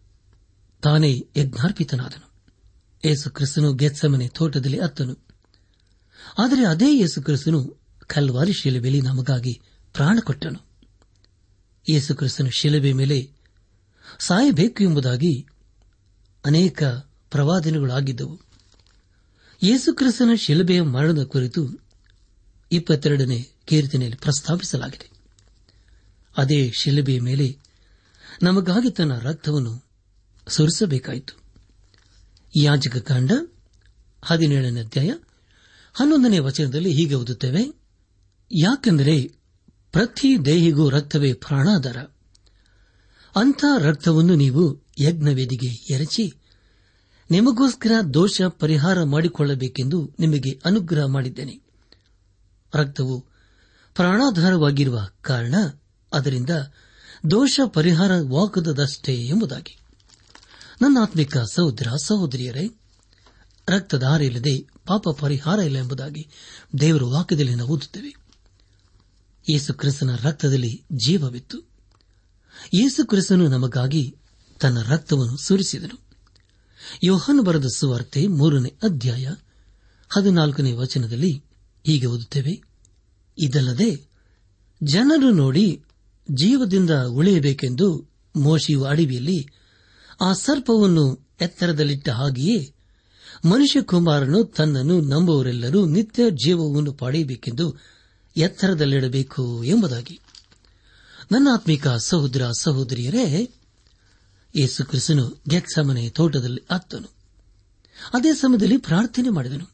ತಾನೇ 0.83 1.26
ಯಜ್ಞಾರ್ಪಿತನಾದನು. 1.37 2.33
ಯೇಸು 3.04 3.30
ಕ್ರಿಸ್ತನು 3.30 3.73
ಗೆತ್ಸಮನೆ 3.73 4.28
ತೋಟದಲ್ಲಿ 4.28 4.78
ಅತ್ತನು. 4.78 5.16
ಆದರೆ 6.38 6.64
ಅದೇ 6.64 6.99
ಯೇಸು 6.99 7.23
ಕ್ರಿಸ್ತನು 7.23 7.80
ಕಲ್ವಾರಿ 8.07 8.52
ಶಿಲುಬೆಯಲ್ಲಿ 8.52 9.00
ನಮಗಾಗಿ 9.00 9.61
ಪ್ರಾಣ 9.92 10.18
ಕೊಟ್ಟನು. 10.25 10.66
ಯೇಸು 11.90 12.14
ಕ್ರಿಸ್ತನು 12.14 12.50
ಶಿಲುಬೆ 12.50 12.92
ಮೇಲೆ 12.92 13.30
ಸಾಯಬೇಕು 14.18 14.83
ಎಂಬುದಾಗಿ 14.83 15.47
ಅನೇಕ 16.45 16.85
ಪ್ರವಾದಿನಗಳಾಗಿದ್ದವು. 17.30 18.40
ಯೇಸು 19.62 19.92
ಕ್ರಿಸ್ತನ 19.92 20.30
ಶಿಲುಬೆಯ 20.38 20.83
ಮರಣದ 20.83 21.25
ಕುರಿತು 21.25 21.68
ಇಪ್ಪತ್ತೆರಡನೇ 22.73 23.47
ಕೀರ್ತನೆಯಲ್ಲಿ 23.64 24.18
ಪ್ರಸ್ತಾಪಿಸಲಾಗಿದೆ. 24.18 25.18
ಅದೇ 26.38 26.73
ಶಿಲುಬೆಯ 26.80 27.21
ಮೇಲೆ 27.21 27.49
ನಮಗಾಗಿ 28.42 28.90
ತನ್ನ 28.90 29.14
ರಕ್ತವನ್ನು 29.18 29.75
ಸುರಿಸಬೇಕಾಯಿತು. 30.49 31.35
ಯಾಜಕ 32.57 32.97
ಕಾಂಡ 32.97 33.33
ಹದಿನೇಳನೇ 34.25 34.80
ಅಧ್ಯಾಯ 34.80 35.11
ಹನ್ನೊಂದನೇ 35.95 36.38
ವಚನದಲ್ಲಿ 36.38 36.92
ಹೀಗೆ 36.92 37.14
ಓದುತ್ತೇವೆ, 37.14 37.62
ಯಾಕೆಂದರೆ 38.50 39.16
ಪ್ರತಿ 39.92 40.45
ದೇಹಿಗೂ 40.45 40.88
ರಕ್ತವೇ 40.88 41.33
ಪ್ರಾಣಾಧಾರ. 41.33 41.97
ಅಂಥ 43.37 43.64
ರಕ್ತವನ್ನು 43.78 44.35
ನೀವು 44.35 44.64
ಯಜ್ಞವೇದಿಗೆ 45.00 45.95
ಎರಚಿ 45.95 46.33
ನಿಮಗೋಸ್ಕರ 47.30 47.92
ದೋಷ 48.14 48.42
ಪರಿಹಾರ 48.42 49.02
ಮಾಡಿಕೊಳ್ಳಬೇಕೆಂದು 49.02 49.99
ನಿಮಗೆ 50.18 50.52
ಅನುಗ್ರಹ 50.64 51.07
ಮಾಡಿದ್ದೇನೆ. 51.07 51.54
ರಕ್ತವು 52.75 53.21
ಪ್ರಾಣಾಧಾರವಾಗಿರುವ 53.97 54.99
ಕಾರಣ 55.21 55.54
ಅದರಿಂದ 56.12 56.50
ದೋಷ 57.31 57.61
ಪರಿಹಾರವಾಗದಷ್ಟೇ 57.67 59.15
ಎಂಬುದಾಗಿ. 59.15 59.79
ನನ್ನ 60.83 60.99
ಆತ್ಮಿಕ 61.03 61.38
ಸಹೋದರ, 61.38 61.87
ಸಹೋದರಿಯರೇ 62.05 62.71
ರಕ್ತಧಾರ 63.69 64.21
ಇಲ್ಲದೆ 64.21 64.67
ಪಾಪ 64.87 65.09
ಪರಿಹಾರ 65.21 65.59
ಇಲ್ಲ 65.59 65.79
ಎಂಬುದಾಗಿ 65.79 66.31
ದೇವರ 66.81 67.03
ವಾಕ್ಯದಲ್ಲಿ 67.03 67.55
ನಾವು 67.55 67.71
ಓದುತ್ತೇವೆ. 67.71 68.15
ಯೇಸು 69.50 69.75
ಕ್ರಿಸ್ತನ 69.75 70.17
ರಕ್ತದಲ್ಲಿ 70.17 70.85
ಜೀವವಿತ್ತು. 70.93 71.59
ಯೇಸು 72.75 73.07
ಕ್ರಿಸ್ತನು 73.07 73.49
ನಮಗಾಗಿ 73.49 74.17
ತನ್ನ 74.61 74.83
ರಕ್ತವನ್ನು 74.83 75.37
ಸುರಿಸಿದನು. 75.37 76.00
ಯೋಹನ್ 77.05 77.45
ಬರೆದ 77.45 77.65
ಸುವಾರ್ತೆ 77.75 78.27
ಮೂರನೇ 78.27 78.69
ಅಧ್ಯಾಯ 78.83 79.29
ಹದಿನಾಲ್ಕನೇ 80.09 80.73
ವಚನದಲ್ಲಿ 80.73 81.45
ಹೀಗೆ 81.87 82.07
ಓದುತ್ತೇವೆ. 82.07 82.62
ಇದಲ್ಲದೆ 83.38 84.09
ಜನರು 84.83 85.31
ನೋಡಿ 85.31 85.85
ಜೀವದಿಂದ 86.31 86.91
ಉಳಿಯಬೇಕೆಂದು 86.91 88.09
ಮೋಶಿಯು 88.37 88.85
ಅಡವಿಯಲ್ಲಿ 88.85 89.49
ಆ 90.21 90.33
ಸರ್ಪವನ್ನು 90.33 91.29
ಎತ್ತರದಲ್ಲಿಟ್ಟ 91.41 92.09
ಹಾಗೆಯೇ 92.09 92.75
ಮನುಷ್ಯಕುಮಾರನು 93.45 94.45
ತನ್ನನ್ನು 94.45 95.01
ನಂಬುವರೆಲ್ಲರೂ 95.01 95.87
ನಿತ್ಯ 95.87 96.23
ಜೀವವನ್ನು 96.31 96.93
ಪಡೆಯಬೇಕೆಂದು 96.93 97.77
ಎತ್ತರದಲ್ಲಿಡಬೇಕು 98.37 99.65
ಎಂಬುದಾಗಿ. 99.65 100.21
ನನ್ನ 101.33 101.49
ಆತ್ಮಿಕ 101.53 101.89
ಸಹೋದರ 101.89 102.43
ಸಹೋದರಿಯರೇ, 102.59 103.51
ಯೇಸು 104.57 104.85
ಕ್ರಿಸ್ತನು 104.85 105.43
ಗೆತ್ಸಮನೆ 105.49 106.11
ತೋಟದಲ್ಲಿ 106.11 106.67
ಅತ್ತನು 106.71 107.09
ಅದೇ 108.15 108.35
ಸಮಯದಲ್ಲಿ 108.35 108.77
ಪ್ರಾರ್ಥನೆ 108.77 109.29
ಮಾಡಿದನು. 109.29 109.73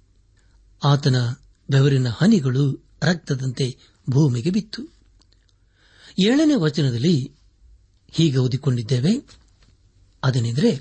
ಆತನ 0.84 1.16
ಬೆವರಿನ 1.70 2.08
ಹನಿಗಳು 2.08 2.88
ರಕ್ತದಂತೆ 3.02 3.78
ಭೂಮಿಗೆ 4.10 4.50
ಬಿತ್ತು. 4.50 4.93
ಏಳನೇ 6.18 6.54
ವಚನದಲ್ಲಿ 6.54 7.32
ಹೀಗೆ 8.10 8.36
ಓದಿಕೊಂಡಿದ್ದೇವೆ. 8.36 9.26
ಅದನೆಂದರೆ, 10.24 10.76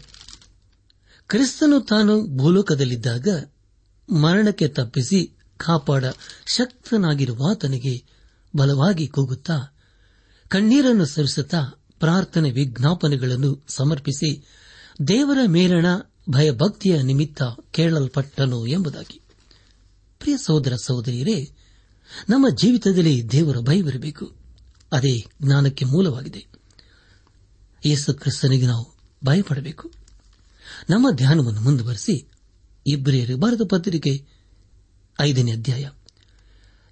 ಕ್ರಿಸ್ತನು 1.28 1.82
ತಾನು 1.82 2.38
ಭೂಲೋಕದಲ್ಲಿದ್ದಾಗ 2.38 3.28
ಮರಣಕ್ಕೆ 4.10 4.68
ತಪ್ಪಿಸಿ 4.68 5.38
ಕಾಪಾಡ 5.58 6.06
ಶಕ್ತನಾಗಿರುವ 6.48 7.52
ಆತನಿಗೆ 7.52 8.04
ಬಲವಾಗಿ 8.56 9.08
ಕೂಗುತ್ತಾ, 9.08 9.78
ಕಣ್ಣೀರನ್ನು 10.48 11.06
ಸರಿಸುತ್ತಾ 11.06 11.62
ಪ್ರಾರ್ಥನೆ 12.00 12.52
ವಿಜ್ಞಾಪನೆಗಳನ್ನು 12.52 13.66
ಸಮರ್ಪಿಸಿ 13.68 14.46
ದೇವರ 15.08 15.38
ಮೇಲಣ 15.48 15.86
ಭಯಭಕ್ತಿಯ 16.30 17.02
ನಿಮಿತ್ತ 17.02 17.44
ಕೇಳಲ್ಪಟ್ಟನು 17.72 18.68
ಎಂಬುದಾಗಿ. 18.68 19.22
ಪ್ರಿಯ 20.20 20.38
ಸಹೋದರ 20.38 20.76
ಸಹೋದರಿಯರೇ, 20.76 21.52
ನಮ್ಮ 22.30 22.50
ಜೀವಿತದಲ್ಲಿ 22.50 23.32
ದೇವರ 23.32 23.58
ಭಯವಿರಬೇಕು. 23.60 24.43
ಅದೇ 24.94 25.26
ಜ್ಞಾನಕ್ಕೆ 25.42 25.86
ಮೂಲವಾಗಿದೆ. 25.86 26.46
ಯೇಸು 27.86 28.14
ಕ್ರಿಸ್ತನಿಗೆ 28.14 28.68
ನಾವು 28.68 28.94
ಭಯಪಡಬೇಕು. 29.26 29.92
ನಮ್ಮ 30.90 31.12
ಧ್ಯಾನವನ್ನು 31.12 31.62
ಮುಂದುವರೆಸಿ 31.62 32.32
ಇಬ್ರಿಯರು 32.88 33.38
ಭಾರತ 33.38 33.60
ಪತ್ರಿಕೆ 33.70 34.26
ಐದನೇ 35.20 35.52
ಅಧ್ಯಾಯ 35.52 35.90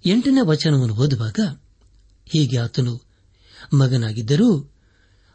ಎಂಟನೇ 0.06 0.40
ವಚನವನ್ನು 0.42 0.94
ಓದುವಾಗ 0.94 1.40
ಹೀಗೆ 2.26 2.58
ಆತನು 2.58 3.00
ಮಗನಾಗಿದ್ದರೂ 3.72 4.72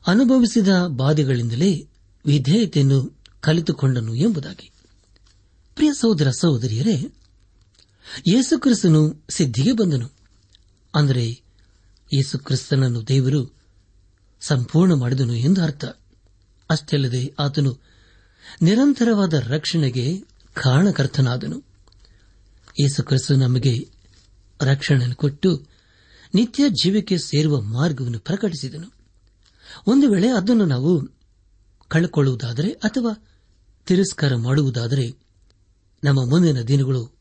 ಅನುಭವಿಸಿದ 0.07 0.67
ಬಾಧೆಗಳಿಂದಲೇ 0.87 1.87
ವಿಧೇಯತೆಯನ್ನು 2.25 3.19
ಕಲಿತುಕೊಂಡನು 3.39 4.15
ಎಂಬುದಾಗಿ. 4.15 4.71
ಪ್ರಿಯ 5.75 5.91
ಸಹೋದರ 5.93 6.29
ಸಹೋದರಿಯರೇ 6.29 7.13
ಯೇಸುಕ್ರಿಸ್ತನು 8.27 9.25
ಸಿದ್ಧಿಗೆ 9.29 9.71
ಬಂದನು. 9.73 10.11
ಅಂದರೆ 10.95 11.46
ಯೇಸುಕ್ರಿಸ್ತನನ್ನು 12.13 13.07
ದೇವರು 13.07 13.57
ಸಂಪೂರ್ಣ 14.41 14.93
ಮಾಡಿದನು 14.93 15.35
ಎಂದು 15.35 15.63
ಅರ್ಥ. 15.63 15.85
ಅಷ್ಟಲ್ಲದೆ 16.69 17.33
ಆತನು 17.39 17.77
ನಿರಂತರವಾದ 18.61 19.33
ರಕ್ಷಣೆಗೆ 19.33 20.19
ಕಾರಣಕರ್ತನಾದನು. 20.53 21.63
ಯೇಸುಕ್ರಿಸ್ತು 22.81 23.35
ನಮಗೆ 23.35 23.89
ರಕ್ಷಣೆಯನ್ನು 24.61 25.15
ಕೊಟ್ಟು 25.15 25.67
ನಿತ್ಯ 26.35 26.69
ಜೀವಕ್ಕೆ 26.69 27.17
ಸೇರುವ 27.17 27.61
ಮಾರ್ಗವನ್ನು 27.61 28.19
ಪ್ರಕಟಿಸಿದನು. 28.19 28.93
ಒಂದು 29.87 30.09
ವೇಳೆ 30.09 30.29
ಅದನ್ನು 30.29 30.65
ನಾವು 30.65 31.09
ಕಳೆಕೊಳ್ಳುವುದಾದರೆ 31.87 32.69
ಅಥವಾ 32.69 33.27
ತಿರಸ್ಕಾರ 33.85 34.35
ಮಾಡುವುದಾದರೆ 34.35 35.15
ನಮ್ಮ 36.03 36.29
ಮುಂದಿನ 36.29 36.61
ದಿನಗಳು 36.61 37.17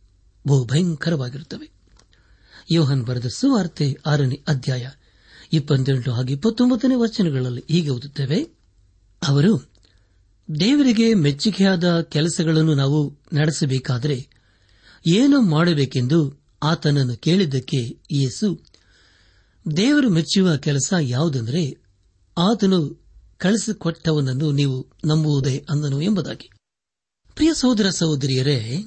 ಬಹು 0.48 0.64
ಭಯಂಕರವಾಗಿರುತ್ತವೆ 0.64 1.75
ಯೋಹನ್ 2.70 3.06
ಬರೆದ 3.06 3.26
ಸುವಾರ್ತೆ 3.26 3.96
ಆರನೇ 4.06 4.42
ಅಧ್ಯಾಯ, 4.48 4.88
ಇಪ್ಪತ್ತೆಂಟು 5.52 6.12
ಹಾಗೂ 6.12 6.28
ಇಪ್ಪತ್ತೊಂಬತ್ತನೇ 6.28 6.94
ವಚನಗಳಲ್ಲಿ 6.94 7.64
ಹೀಗೆ 7.70 7.90
ಓದುತ್ತೇವೆ. 7.90 8.42
ಅವರು, 9.28 9.72
ದೇವರಿಗೆ 10.60 11.14
ಮೆಚ್ಚುಗೆಯಾದ 11.14 12.00
ಕೆಲಸಗಳನ್ನು 12.00 12.74
ನಾವು 12.74 13.18
ನಡೆಸಬೇಕಾದರೆ 13.32 14.28
ಏನು 15.06 15.40
ಮಾಡಬೇಕೆಂದು 15.40 16.42
ಆತನನ್ನು 16.62 17.16
ಕೇಳಿದ್ದಕ್ಕೆ 17.16 17.98
ಯೇಸು, 18.12 18.64
ದೇವರು 19.76 20.10
ಮೆಚ್ಚುವ 20.10 20.56
ಕೆಲಸ 20.56 20.94
ಯಾವುದೆಂದರೆ 21.00 21.76
ಆತನು 22.38 23.06
ಕಳಿಸಿಕೊಟ್ಟವನನ್ನು 23.38 24.52
ನೀವು 24.52 24.86
ನಂಬುವುದೇ 25.04 25.66
ಅಂದನು 25.70 26.02
ಎಂಬುದಾಗಿ. 26.02 26.50
ಪ್ರಿಯ 27.34 27.50
ಸಹೋದರ 27.54 27.90
ಸಹೋದರಿಯರೇ, 27.90 28.84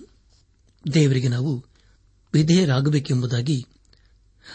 ದೇವರಿಗೆ 0.94 1.28
ನಾವು 1.28 1.66
ವಿಧೇಯರಾಗಬೇಕೆಂಬುದಾಗಿ 2.34 3.66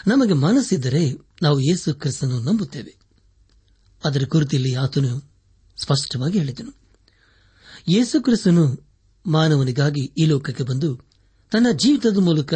ನಮಗೆ 0.07 0.33
ಮನಸ್ಸಿದ್ದರೆ 0.33 1.13
ನಾವು 1.41 1.59
ಯೇಸು 1.59 1.93
ಕ್ರಿಸ್ತನು 1.93 2.39
ನಂಬುತ್ತೇವೆ. 2.39 2.95
ಅದರ 4.05 4.23
ಕುರಿತಿಲ್ಲಿ 4.25 4.73
ಆತನು 4.73 5.31
ಸ್ಪಷ್ಟವಾಗಿ 5.83 6.37
ಹೇಳಿದನು. 6.37 6.75
ಯೇಸು 7.89 8.23
ಕ್ರಿಸ್ತನು 8.23 8.89
ಮಾನವನಿಗಾಗಿ 9.25 10.01
ಈ 10.17 10.25
ಲೋಕಕ್ಕೆ 10.25 10.63
ಬಂದು 10.63 10.99
ತನ್ನ 11.51 11.67
ಜೀವಿತದ 11.71 12.17
ಮೂಲಕ 12.17 12.53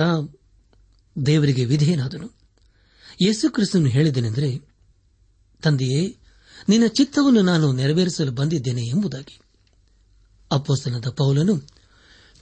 ದೇವರಿಗೆ 1.25 1.65
ವಿಧೇಯನಾದನು. 1.65 2.31
ಯೇಸು 3.21 3.49
ಕ್ರಿಸ್ತನು 3.49 3.85
ಹೇಳಿದನೆಂದರೆ, 3.85 4.61
ತಂದೆಯೇ, 5.63 6.17
ನಿನ್ನ 6.69 6.87
ಚಿತ್ತವನ್ನು 6.87 7.41
ನಾನು 7.41 7.71
ನೆರವೇರಿಸಲು 7.71 8.31
ಬಂದಿದ್ದೇನೆ 8.31 8.81
ಎಂಬುದಾಗಿ. 8.81 9.39
ಅಪ್ಪೋಸ್ತನದ 10.51 11.09
ಪೌಲನು 11.09 11.57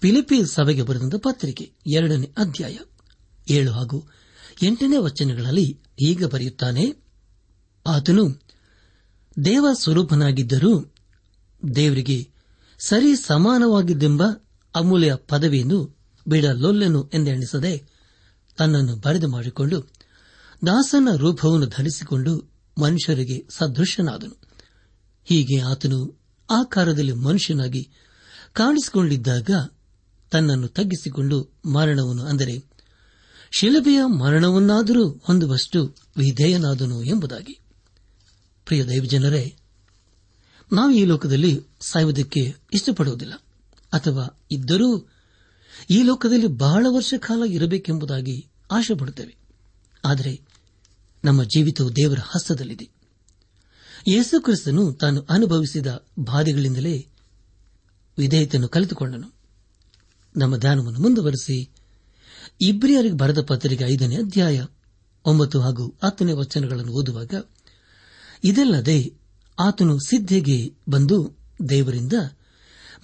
ಫಿಲಿಪೀನ್ಸ್ 0.02 0.54
ಸಭೆಗೆ 0.54 0.82
ಬರೆದಂತ 0.82 1.16
ಪತ್ರಿಕೆ, 1.16 1.72
ಎರಡನೇ 1.88 2.32
ಅಧ್ಯಾಯ, 2.38 2.78
ಏಳು 3.50 3.72
ಹಾಗೂ 3.72 4.08
ಎಂಟನೇ 4.62 4.98
ವಚನಗಳಲ್ಲಿ 4.98 5.80
ಈಗ 6.02 6.26
ಬರೆಯುತ್ತಾನೆ, 6.26 7.02
ಆತನು 7.86 8.26
ದೇವ 9.46 9.68
ಸ್ವರೂಪನಾಗಿದ್ದರೂ 9.74 10.96
ದೇವರಿಗೆ 11.76 12.30
ಸರಿ 12.80 13.16
ಸಮಾನವಾಗಿದ್ದೆಂಬ 13.16 14.24
ಅಮೂಲ್ಯ 14.76 15.16
ಪದವಿಯನ್ನು 15.16 15.98
ಬಿಡಲೊಲ್ಲೆನು 16.28 17.10
ಎಂದೆಣಿಸದೆ 17.14 17.88
ತನ್ನನ್ನು 18.58 18.96
ಬರೆದು 18.96 19.28
ಮಾಡಿಕೊಂಡು 19.28 19.82
ದಾಸನ 20.68 21.08
ರೂಪವನ್ನು 21.16 21.66
ಧರಿಸಿಕೊಂಡು 21.66 22.52
ಮನುಷ್ಯರಿಗೆ 22.82 23.46
ಸದೃಶ್ಯನಾದನು 23.50 24.36
ಹೀಗೆ 25.24 25.62
ಆತನು 25.62 26.20
ಆಕಾರದಲ್ಲಿ 26.50 27.12
ಮನುಷ್ಯನಾಗಿ 27.12 27.90
ಕಾಣಿಸಿಕೊಂಡಿದ್ದಾಗ 28.54 29.50
ತನ್ನನ್ನು 30.32 30.68
ತಗ್ಗಿಸಿಕೊಂಡು 30.68 31.54
ಮರಣವನ್ನು 31.66 32.24
ಅಂದರೆ 32.24 32.77
ಶಿಲಭೆಯ 33.52 34.06
ಮರಣವನ್ನಾದರೂ 34.06 35.10
ಹೊಂದುವಷ್ಟು 35.10 35.96
ವಿಧೇಯನಾದನು 36.18 37.04
ಎಂಬುದಾಗಿ. 37.04 37.60
ಪ್ರಿಯ 38.66 38.86
ದೈವಜನರೇ, 38.86 39.56
ನಾವು 40.74 40.92
ಈ 40.92 41.06
ಲೋಕದಲ್ಲಿ 41.06 41.60
ಸಾಯುವುದಕ್ಕೆ 41.82 42.56
ಇಷ್ಟಪಡುವುದಿಲ್ಲ. 42.74 43.34
ಅಥವಾ 43.94 44.46
ಇದ್ದರೂ 44.52 45.10
ಈ 45.90 46.04
ಲೋಕದಲ್ಲಿ 46.04 46.48
ಬಹಳ 46.48 46.86
ವರ್ಷ 46.90 47.14
ಕಾಲ 47.18 47.44
ಇರಬೇಕೆಂಬುದಾಗಿ 47.44 48.48
ಆಶೆ 48.72 48.94
ಪಡುತ್ತೇವೆ 48.94 49.38
ಆದರೆ 50.06 50.42
ನಮ್ಮ 51.26 51.44
ಜೀವಿತವು 51.44 51.96
ದೇವರ 51.96 52.20
ಹಸ್ತದಲ್ಲಿದೆ. 52.20 52.90
ಯೇಸುಕ್ರಿಸ್ತನು 54.08 54.94
ತಾನು 54.94 55.26
ಅನುಭವಿಸಿದ 55.30 56.06
ಬಾಧೆಗಳಿಂದಲೇ 56.20 57.08
ವಿಧೇಯತೆಯನ್ನು 58.18 58.70
ಕಲಿತುಕೊಂಡನು 58.70 59.34
ನಮ್ಮ 60.38 60.58
ಧ್ಯಾನವನ್ನು 60.58 61.00
ಮುಂದುವರೆಸಿ 61.00 61.72
ಇಬ್ರಿಯರಿಗೆ 62.62 63.16
ಬರೆದ 63.16 63.42
ಪತ್ರಿಕೆ 63.42 63.84
ಐದನೇ 63.84 64.16
ಅಧ್ಯಾಯ, 64.16 64.66
ಒಂಬತ್ತು 65.26 65.62
ಹಾಗೂ 65.62 65.96
ಹತ್ತನೇ 66.04 66.32
ವಚನಗಳನ್ನು 66.32 66.92
ಓದುವಾಗ, 66.92 67.34
ಇದಲ್ಲದೆ 68.44 69.14
ಆತನು 69.60 70.00
ಸಿದ್ಧೆಗೆ 70.00 70.74
ಬಂದು 70.90 71.38
ದೇವರಿಂದ 71.70 72.14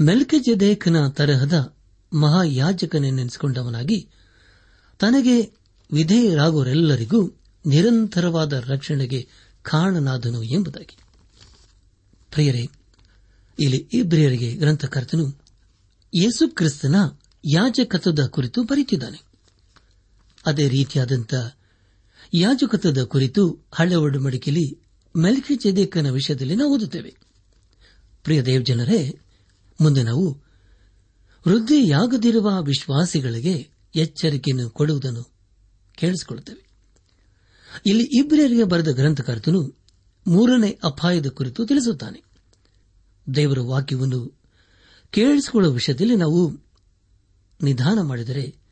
ಮೆಲ್ಕೆಜದೇಕನ 0.02 1.08
ತರಹದ 1.08 1.76
ಮಹಾಯಾಜಕನೆನ್ನೆನಿಸಿಕೊಂಡವನಾಗಿ 2.14 4.10
ತನಗೆ 5.00 5.42
ವಿಧೇಯರಾಗುವರೆಲ್ಲರಿಗೂ 5.92 7.28
ನಿರಂತರವಾದ 7.66 8.54
ರಕ್ಷಣೆಗೆ 8.54 9.28
ಕಾರಣನಾದನು 9.62 10.44
ಎಂಬುದಾಗಿ. 10.44 10.98
ಪ್ರಿಯರೇ, 12.32 12.70
ಇಲ್ಲಿ 13.60 13.90
ಇಬ್ರಿಯರಿಗೆ 13.94 14.56
ಗ್ರಂಥಕರ್ತನು 14.56 15.42
ಯೇಸು 16.16 16.56
ಕ್ರಿಸ್ತನ 16.56 16.96
ಯಾಜಕತ್ವದ 17.46 18.26
ಕುರಿತು 18.26 18.64
ಬರೆಯುತ್ತಿದ್ದಾನೆ. 18.64 19.33
ಅದೇ 20.46 20.68
ರೀತಿಯಾದಂಥ 20.68 21.34
ಯಾಜಕತ್ವದ 22.34 23.04
ಕುರಿತು 23.04 23.66
ಹಳೆ 23.72 23.96
ಒಡಂಬಡಿಕೆಯಲ್ಲಿ 23.96 24.84
ಮೆಲ್ಕಿ 25.18 25.56
ಚೇದೇಕನ 25.56 26.10
ವಿಷಯದಲ್ಲಿ 26.10 26.56
ನಾವು 26.56 26.76
ಓದುತ್ತೇವೆ. 26.76 27.16
ಪ್ರಿಯ 28.24 28.42
ದೇವಜನರೇ, 28.42 29.20
ಮುಂದೆ 29.82 30.04
ನಾವು 30.04 30.38
ವೃದ್ಧಿಯಾಗದಿರುವ 31.48 32.64
ವಿಶ್ವಾಸಿಗಳಿಗೆ 32.64 33.70
ಎಚ್ಚರಿಕೆಯನ್ನು 33.96 34.70
ಕೊಡುವುದನ್ನು 34.70 35.24
ಕೇಳಿಸಿಕೊಳ್ಳುತ್ತೇವೆ. 35.96 36.68
ಇಲ್ಲಿ 37.86 38.04
ಇಬ್ರಿಯರಿಗೆ 38.04 38.64
ಬರೆದ 38.64 38.88
ಗ್ರಂಥಕರ್ತನು 38.88 39.78
ಮೂರನೇ 40.28 40.80
ಅಪಾಯದ 40.84 41.28
ಕುರಿತು 41.28 41.66
ತಿಳಿಸುತ್ತಾನೆ. 41.66 42.24
ದೇವರ 43.36 43.60
ವಾಕ್ಯವನ್ನು 43.60 44.40
ಕೇಳಿಸಿಕೊಳ್ಳುವ 45.12 45.74
ವಿಷಯದಲ್ಲಿ 45.74 46.16
ನಾವು 46.16 46.52
ನಿಧಾನ 47.64 48.02
ಮಾಡಿದರೆ 48.02 48.63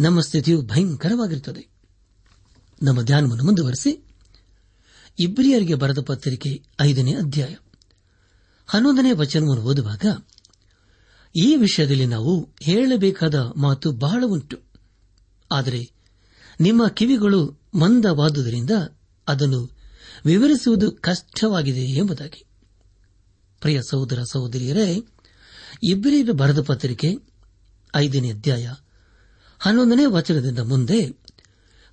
ನಮ್ಮ 0.00 0.20
ಸ್ಥಿತಿಯು 0.20 0.62
ಭಯಂಕರವಾಗಿರುತ್ತದೆ. 0.62 1.68
ನಮ್ಮ 2.82 3.02
ಧ್ಯಾನವನ್ನು 3.02 3.44
ಮುಂದುವರೆಸಿ. 3.44 4.04
ಇಬ್ರಿಯರಿಗೆ 5.18 5.74
ಬರೆದ 5.74 5.98
ಪತ್ರಿಕೆ 6.00 6.62
ಐದನೇ 6.80 7.14
ಅಧ್ಯಾಯ. 7.14 7.54
ಹನ್ನೊಂದನೇ 8.66 9.12
ವಚನವನ್ನು 9.12 9.62
ಓದುವಾಗ, 9.62 10.04
ಈ 11.36 11.56
ವಿಷಯದಲ್ಲಿ 11.56 12.06
ನಾವು 12.06 12.50
ಹೇಳಬೇಕಾದ 12.62 13.34
ಮಾತು 13.56 13.92
ಬಹಳ 13.92 14.24
ಉಂಟು. 14.26 14.58
ಆದರೆ, 15.52 15.90
ನಿಮ್ಮ 16.60 16.88
ಕಿವಿಗಳು 16.88 17.60
ಮಂದವಾದುದರಿಂದ 17.74 18.70
ಅದನ್ನು 19.28 19.76
ವಿವರಿಸುವುದು 20.26 20.92
ಕಷ್ಟವಾಗಿದೆ 20.92 21.80
ಎಂಬುದಾಗಿ. 21.80 22.44
ಪ್ರಿಯ 23.60 23.80
ಸಹೋದರ 23.90 24.22
ಸಹೋದರಿಯರೇ 24.32 25.02
ಇಬ್ಬರಿಗೆ 25.82 26.32
ಬರೆದ 26.32 26.62
ಪತ್ರಿಕೆ 26.62 27.14
ಐದನೇ 27.96 28.30
ಅಧ್ಯಾಯ 28.30 28.70
ಹನ್ನೊಂದನೇ 29.64 30.06
ವಚನದಿಂದ 30.06 30.58
ಮುಂದೆ 30.58 31.06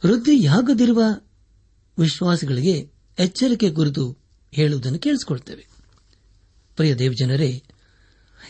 ವೃದ್ಧಿಯಾಗದಿರುವ 0.06 1.04
ವಿಶ್ವಾಸಿಗಳಿಗೆ 2.00 2.92
ಎಚ್ಚರಿಕೆ 3.20 3.72
ಕುರಿತು 3.72 4.18
ಹೇಳುವುದನ್ನು 4.52 5.00
ಕೇಳಿಸಿಕೊಳ್ತೇವೆ. 5.00 5.68
ಪ್ರಿಯ 6.76 6.96
ದೇವಜನರೇ 6.96 7.64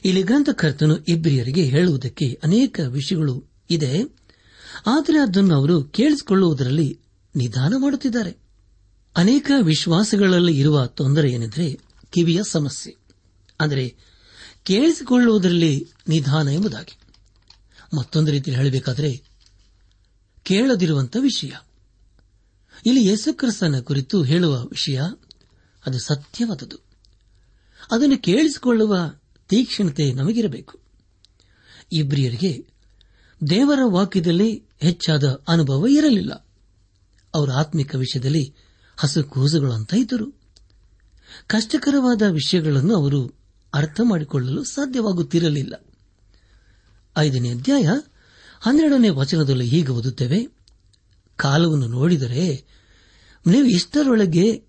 ಇಲ್ಲಿ 0.06 0.24
ಗ್ರಂಥಕರ್ತನು 0.24 0.98
ಇಬ್ರಿಯರಿಗೆ 0.98 1.64
ಹೇಳುವುದಕ್ಕೆ 1.64 2.40
ಅನೇಕ 2.44 2.80
ವಿಷಯಗಳು 2.80 3.50
ಇದೆ. 3.70 4.04
ಆದರೆ 4.88 5.20
ಅದನ್ನು 5.20 5.56
ಅವರು 5.56 5.84
ಕೇಳಿಸಿಕೊಳ್ಳುವುದರಲ್ಲಿ 5.84 7.00
ನಿಧಾನ 7.36 7.74
ಮಾಡುತ್ತಿದ್ದಾರೆ. 7.78 8.38
ಅನೇಕ 9.18 9.52
ವಿಶ್ವಾಸಗಳಲ್ಲಿ 9.62 10.60
ಇರುವ 10.60 10.86
ತೊಂದರೆ 10.86 11.32
ಏನೆಂದರೆ 11.32 11.80
ಕಿವಿಯ 12.10 12.42
ಸಮಸ್ಯೆ. 12.50 12.96
ಅಂದರೆ 13.60 13.96
ಕೇಳಿಸಿಕೊಳ್ಳುವುದರಲ್ಲಿ 14.64 15.92
ನಿಧಾನ 16.08 16.48
ಎಂಬುದಾಗಿ. 16.48 17.01
ಮತ್ತೊಂದು 17.93 18.32
ರೀತಿಯಲ್ಲಿ 18.32 18.63
ಹೇಳಬೇಕಾದರೆ 18.63 19.23
ಕೇಳದಿರುವಂತಹ 20.43 21.19
ವಿಷಯ. 21.21 21.51
ಇಲ್ಲಿ 22.86 23.06
ಯೇಸುಕ್ರಿಸ್ತನ 23.06 23.80
ಕುರಿತು 23.80 24.23
ಹೇಳುವ 24.23 24.63
ವಿಷಯ 24.63 25.01
ಅದು 25.86 25.99
ಸತ್ಯವಾದದ್ದು. 25.99 26.77
ಅದನ್ನು 27.91 28.17
ಕೇಳಿಸಿಕೊಳ್ಳುವ 28.21 28.97
ತೀಕ್ಷ್ಣತೆ 29.47 30.13
ನಮಗಿರಬೇಕು. 30.13 30.80
ಇಬ್ರಿಯರಿಗೆ 31.91 32.67
ದೇವರ 33.49 33.80
ವಾಕ್ಯದಲ್ಲಿ 33.86 34.63
ಹೆಚ್ಚಾದ 34.80 35.41
ಅನುಭವ 35.47 35.88
ಇರಲಿಲ್ಲ. 35.88 36.47
ಅವರ 37.36 37.51
ಆತ್ಮಿಕ 37.51 37.95
ವಿಷಯದಲ್ಲಿ 37.95 38.56
ಹಸು 38.97 39.73
ಅಂತ 39.73 39.93
ಇದ್ದರು. 39.93 40.41
ಕಷ್ಟಕರವಾದ 41.47 42.21
ವಿಷಯಗಳನ್ನು 42.21 42.95
ಅವರು 42.95 43.39
ಅರ್ಥ 43.73 44.01
ಮಾಡಿಕೊಳ್ಳಲು 44.04 44.63
ಸಾಧ್ಯವಾಗುತ್ತಿರಲಿಲ್ಲ. 44.63 45.86
ಐದನೇ 47.17 47.50
ಅಧ್ಯಾಯ 47.50 47.88
ಹನ್ನೆರಡನೇ 48.60 49.10
ವಚನದಲ್ಲಿ 49.10 49.67
ಹೀಗೆ 49.67 49.91
ಓದುತ್ತೇವೆ, 49.91 50.47
ಕಾಲವನ್ನು 51.36 51.88
ನೋಡಿದರೆ 51.88 52.65
ನೀವು 53.47 53.65
ಇಷ್ಟರೊಳಗೆ 53.65 54.63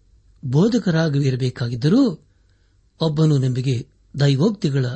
ಬೋಧಕರಾಗಿರಬೇಕಾಗಿದ್ದರೂ 0.45 2.21
ಒಬ್ಬನು 3.01 3.39
ನಿಮಗೆ 3.39 3.89
ದೈವೋಕ್ತಿಗಳ 4.21 4.87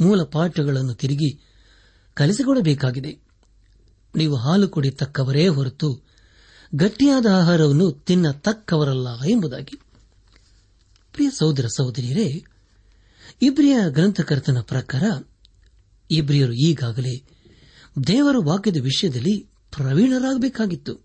ಮೂಲ 0.00 0.22
ಪಾಠಗಳನ್ನು 0.22 0.94
ತಿರುಗಿ 0.94 1.40
ಕಲಿಸಿಕೊಡಬೇಕಾಗಿದೆ. 2.14 3.18
ನೀವು 4.16 4.36
ಹಾಲು 4.36 4.68
ಕುಡಿತಕ್ಕವರೇ 4.68 5.48
ಹೊರತು 5.48 6.02
ಗಟ್ಟಿಯಾದ 6.74 7.26
ಆಹಾರವನ್ನು 7.26 7.92
ತಿನ್ನತಕ್ಕವರಲ್ಲ 7.92 9.22
ಎಂಬುದಾಗಿ. 9.22 9.80
ಪ್ರಿಯ 11.12 11.30
ಸಹೋದರ 11.30 11.66
ಸಹೋದರಿಯರೇ, 11.66 12.44
ಇಬ್ರಿಯ 13.42 13.76
ಗ್ರಂಥಕರ್ತನ 13.88 14.60
ಪ್ರಕಾರ 14.60 15.33
ಇಬ್ರಿಯರು 16.10 16.52
ಈಗಾಗಲೇ 16.52 17.22
ದೇವರ 18.06 18.36
ವಾಕ್ಯದ 18.44 18.76
ವಿಷಯದಲ್ಲಿ 18.76 19.46
ಪ್ರವೀಣರಾಗಬೇಕಾಗಿತ್ತು. 19.76 21.00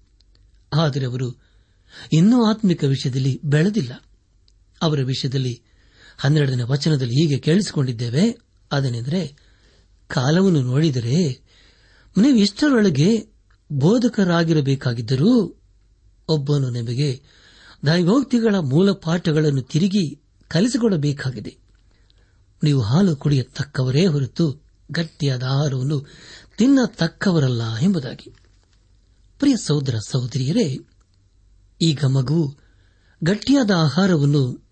ಆದರೆ 0.73 1.05
ಅವರು 1.05 1.41
ಇನ್ನೂ 2.13 2.45
ಆತ್ಮಿಕ 2.45 2.83
ವಿಷಯದಲ್ಲಿ 2.83 3.41
ಬೆಳೆದಿಲ್ಲ. 3.45 4.03
ಅವರ 4.81 4.99
ವಿಷಯದಲ್ಲಿ 5.01 5.62
ಹನ್ನೆರಡನೇ 6.17 6.63
ವಚನದಲ್ಲಿ 6.63 7.13
ಹೀಗೆ 7.13 7.38
ಕೇಳಿಸಿಕೊಂಡಿದ್ದೇವೆ. 7.38 8.38
ಅದನೆಂದರೆ, 8.71 9.38
ಕಾಲವನ್ನು 10.07 10.62
ನೋಡಿದರೆ 10.62 11.41
ನೀವು 12.17 12.38
ಇಷ್ಟರೊಳಗೆ 12.38 13.27
ಬೋಧಕರಾಗಿರಬೇಕಾಗಿದ್ದರೂ 13.71 15.62
ಒಬ್ಬನು 16.27 16.69
ನಿಮಗೆ 16.69 17.21
ದೈವೋಕ್ತಿಗಳ 17.85 18.55
ಮೂಲ 18.55 18.91
ಪಾಠಗಳನ್ನು 18.91 19.62
ತಿರುಗಿ 19.62 20.21
ಕಲಿಸಿಕೊಡಬೇಕಾಗಿದೆ. 20.47 21.57
ನೀವು 22.63 22.81
ಹಾಲು 22.81 23.15
ಕುಡಿಯತಕ್ಕವರೇ 23.15 24.05
ಹೊರತು 24.05 24.68
ಗಟ್ಟಿಯಾದ 24.91 25.43
ಆಹಾರವನ್ನು 25.43 26.06
ತಿನ್ನತಕ್ಕವರಲ್ಲ 26.58 27.78
ಎಂಬುದಾಗಿ. 27.78 28.34
ಪ್ರಿಯ 29.39 29.56
ಸಹೋದರ 29.58 29.95
ಸಹೋದರಿಯರೇ, 30.08 30.78
ಈಗ 31.82 32.06
ಮಗು 32.06 32.56
ಗಟ್ಟಿಯಾದ 33.23 33.71
ಆಹಾರವನ್ನು 33.71 34.67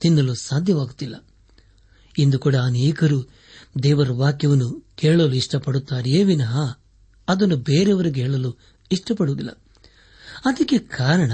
ತಿನ್ನಲು 0.00 0.34
ಸಾಧ್ಯವಾಗುತ್ತಿಲ್ಲ. 0.34 1.26
ಇಂದು 2.18 2.38
ಕೂಡ 2.38 2.56
ಅನೇಕರು 2.56 3.28
ದೇವರ 3.82 4.10
ವಾಕ್ಯವನ್ನು 4.10 4.86
ಕೇಳಲು 4.96 5.32
ಇಷ್ಟಪಡುತ್ತಾರೆಯೇ 5.32 6.24
ವಿನಃ 6.24 6.58
ಅದನ್ನು 7.28 7.56
ಬೇರೆಯವರಿಗೆ 7.56 8.20
ಹೇಳಲು 8.20 8.58
ಇಷ್ಟಪಡುವುದಿಲ್ಲ. 8.92 9.50
ಅದಕ್ಕೆ 10.44 10.78
ಕಾರಣ 10.78 11.32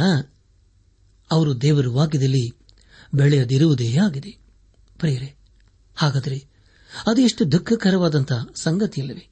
ಅವರು 1.31 1.63
ದೇವರ 1.63 1.89
ವಾಕ್ಯದಲ್ಲಿ 1.89 2.51
ಬೆಳೆಯದಿರುವುದೇ 3.15 3.97
ಆಗಿದೆ. 3.97 4.39
ಪ್ರಿಯರೇ, 4.99 5.37
ಹಾಗಾದರೆ 5.97 6.56
ಅದು 7.07 7.21
ಎಷ್ಟು 7.21 7.53
ದುಃಖಕರವಾದಂತಹ 7.53 8.47
ಸಂಗತಿಯಲ್ಲವೇ? 8.63 9.29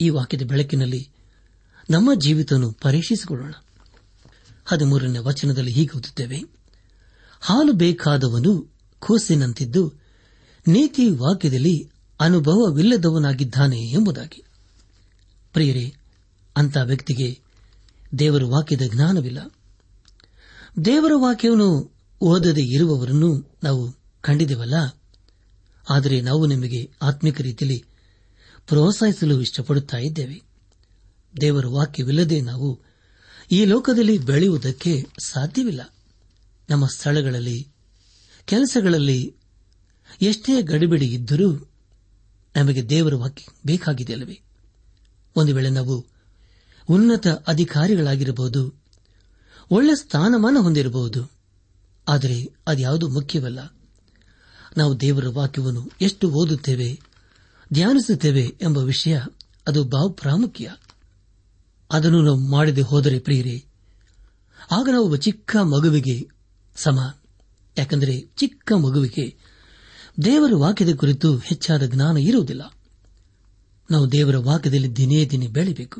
ಈ 0.00 0.10
ವಾಕ್ಯದ 0.10 0.42
ಬೆಳಕಿನಲ್ಲಿ 0.42 1.10
ನಮ್ಮ 1.90 2.10
ಜೀವಿತವನ್ನು 2.14 2.72
ಪರೀಕ್ಷಿಸಿಕೊಳ್ಳೋಣ. 2.72 3.52
ಹದಿಮೂರನೇ 4.64 5.18
ವಚನದಲ್ಲಿ 5.18 5.72
ಹೀಗೆ 5.72 5.98
ಓದುತ್ತೇವೆ. 5.98 6.42
ಹಾಲು 7.40 7.72
ಬೇಕಾದವನು 7.72 8.74
ಕೂಸಿನಂತಿದ್ದು 8.98 9.92
ನೀತಿ 10.68 11.08
ವಾಕ್ಯದಲ್ಲಿ 11.08 11.90
ಅನುಭವವಿಲ್ಲದವನಾಗಿದ್ದಾನೆ 12.20 13.80
ಎಂಬುದಾಗಿ. 13.80 14.44
ಪ್ರಿಯರೇ 15.52 15.94
ಅಂತ 16.56 16.76
ವ್ಯಕ್ತಿಗೆ 16.76 17.40
ದೇವರ 18.18 18.44
ವಾಕ್ಯದ 18.44 18.82
ಜ್ಞಾನವಿಲ್ಲ. 18.94 19.50
ದೇವರ 20.84 21.12
ವಾಕ್ಯವನ್ನು 21.14 21.96
ಓದದೆ 22.20 22.62
ಇರುವವರನ್ನು 22.62 23.56
ನಾವು 23.62 23.94
ಕಂಡಿದ್ದೇವಲ್ಲ? 24.20 24.97
ಆದರೆ 25.88 26.20
ನಾವು 26.20 26.46
ನಿಮಗೆ 26.46 26.90
ಆತ್ಮಿಕ 27.02 27.40
ರೀತಿಯಲ್ಲಿ 27.40 27.84
ಪ್ರೋತ್ಸಾಹಿಸಲು 28.66 29.40
ಇಷ್ಟಪಡುತ್ತಾ 29.40 29.98
ಇದ್ದೇವೆ. 29.98 30.42
ದೇವರ 31.40 31.66
ವಾಕ್ಯವಿಲ್ಲದೆ 31.66 32.40
ನಾವು 32.40 32.80
ಈ 33.52 33.64
ಲೋಕದಲ್ಲಿ 33.64 34.18
ಬೆಳೆಯುವುದಕ್ಕೆ 34.18 35.06
ಸಾಧ್ಯವಿಲ್ಲ. 35.24 35.94
ನಮ್ಮ 36.70 36.86
ಸ್ಥಳಗಳಲ್ಲಿ, 36.86 37.68
ಕೆಲಸಗಳಲ್ಲಿ 38.44 39.36
ಎಷ್ಟೇ 40.22 40.62
ಗಡಿಬಿಡಿ 40.62 41.06
ಇದ್ದರೂ 41.06 41.70
ನಮಗೆ 42.56 42.88
ದೇವರ 42.88 43.14
ವಾಕ್ಯ 43.14 43.46
ಬೇಕಾಗಿದೆಯಲ್ಲವೇ? 43.66 44.40
ಒಂದು 45.36 45.54
ವೇಳೆ 45.54 45.70
ನಾವು 45.70 46.06
ಉನ್ನತ 46.88 47.26
ಅಧಿಕಾರಿಗಳಾಗಿರಬಹುದು, 47.26 48.82
ಒಳ್ಳೆ 49.70 49.94
ಸ್ಥಾನಮಾನ 49.94 50.56
ಹೊಂದಿರಬಹುದು, 50.60 51.30
ಆದರೆ 52.08 52.54
ಅದ್ಯಾವುದು 52.66 53.08
ಮುಖ್ಯವಲ್ಲ. 53.08 53.77
ನಾವು 54.78 55.00
ದೇವರ 55.00 55.28
ವಾಕ್ಯವನ್ನು 55.28 55.90
ಎಷ್ಟು 56.00 56.30
ಓದುತ್ತೇವೆ, 56.30 56.88
ಧ್ಯಾನಿಸುತ್ತೇವೆ 57.72 58.44
ಎಂಬ 58.62 58.78
ವಿಷಯ 58.78 59.14
ಅದು 59.68 59.84
ಬಹು 59.84 60.08
ಪ್ರಾಮುಖ್ಯ 60.10 60.76
ಅದನ್ನು 61.90 62.22
ನಾವು 62.22 62.40
ಮಾಡದೆ 62.50 62.82
ಹೋದರೆ 62.82 63.18
ಪ್ರಿಯರೇ, 63.18 63.56
ಆಗ 64.70 64.88
ನಾವು 64.92 65.16
ಚಿಕ್ಕ 65.16 65.56
ಮಗುವಿಗೆ 65.62 66.16
ಸಮ. 66.76 66.98
ಯಾಕೆಂದರೆ 67.76 68.14
ಚಿಕ್ಕ 68.20 68.72
ಮಗುವಿಗೆ 68.72 69.26
ದೇವರ 70.24 70.52
ವಾಕ್ಯದ 70.56 70.96
ಕುರಿತು 70.96 71.28
ಹೆಚ್ಚಾದ 71.38 71.82
ಜ್ಞಾನ 71.86 72.16
ಇರುವುದಿಲ್ಲ. 72.16 72.62
ನಾವು 73.90 74.12
ದೇವರ 74.12 74.36
ವಾಕ್ಯದಲ್ಲಿ 74.36 74.96
ದಿನೇ 74.96 75.24
ದಿನೇ 75.24 75.46
ಬೆಳೆಯಬೇಕು 75.46 75.98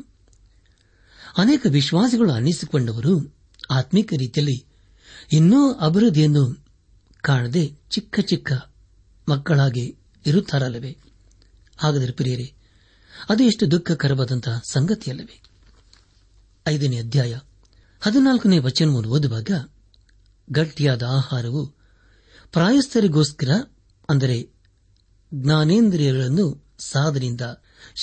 ಅನೇಕ 1.37 1.65
ವಿಶ್ವಾಸಿಗಳು 1.69 2.31
ಅನ್ನಿಸಿಕೊಂಡವರು 2.33 3.13
ಆತ್ಮಿಕ 3.69 4.13
ರೀತಿಯಲ್ಲಿ 4.17 4.57
ಇನ್ನೂ 5.31 5.59
ಅಭಿವೃದ್ಧಿಯನ್ನು 5.73 6.43
ಕಾಣದೆ 7.21 7.63
ಚಿಕ್ಕ 7.89 8.19
ಚಿಕ್ಕ 8.19 8.51
ಮಕ್ಕಳಾಗಿ 9.29 9.97
ಇರುತ್ತಾರಲ್ಲವೇ? 10.25 10.97
ಹಾಗಾದರೆ 11.77 12.11
ಪ್ರಿಯರೇ, 12.11 12.53
ಅದು 13.29 13.43
ಎಷ್ಟು 13.43 13.71
ದುಃಖಕರವಾದಂತಹ 13.71 14.61
ಸಂಗತಿಯಲ್ಲವೇ? 14.71 15.41
ಐದನೇ 16.67 16.97
ಅಧ್ಯಾಯ 16.97 17.39
ಹದಿನಾಲ್ಕನೇ 18.01 18.59
ವಚನವನ್ನು 18.59 19.09
ಓದುವಾಗ 19.09 19.51
ಗಟ್ಟಿಯಾದ 20.51 21.03
ಆಹಾರವು 21.03 21.65
ಪ್ರಾಯಸ್ಥರಿಗೋಸ್ಕರ, 22.51 23.49
ಅಂದರೆ 24.09 24.49
ಜ್ಞಾನೇಂದ್ರಿಯಗಳನ್ನು 25.33 26.65
ಸಾಧನೆಯಿಂದ 26.79 27.41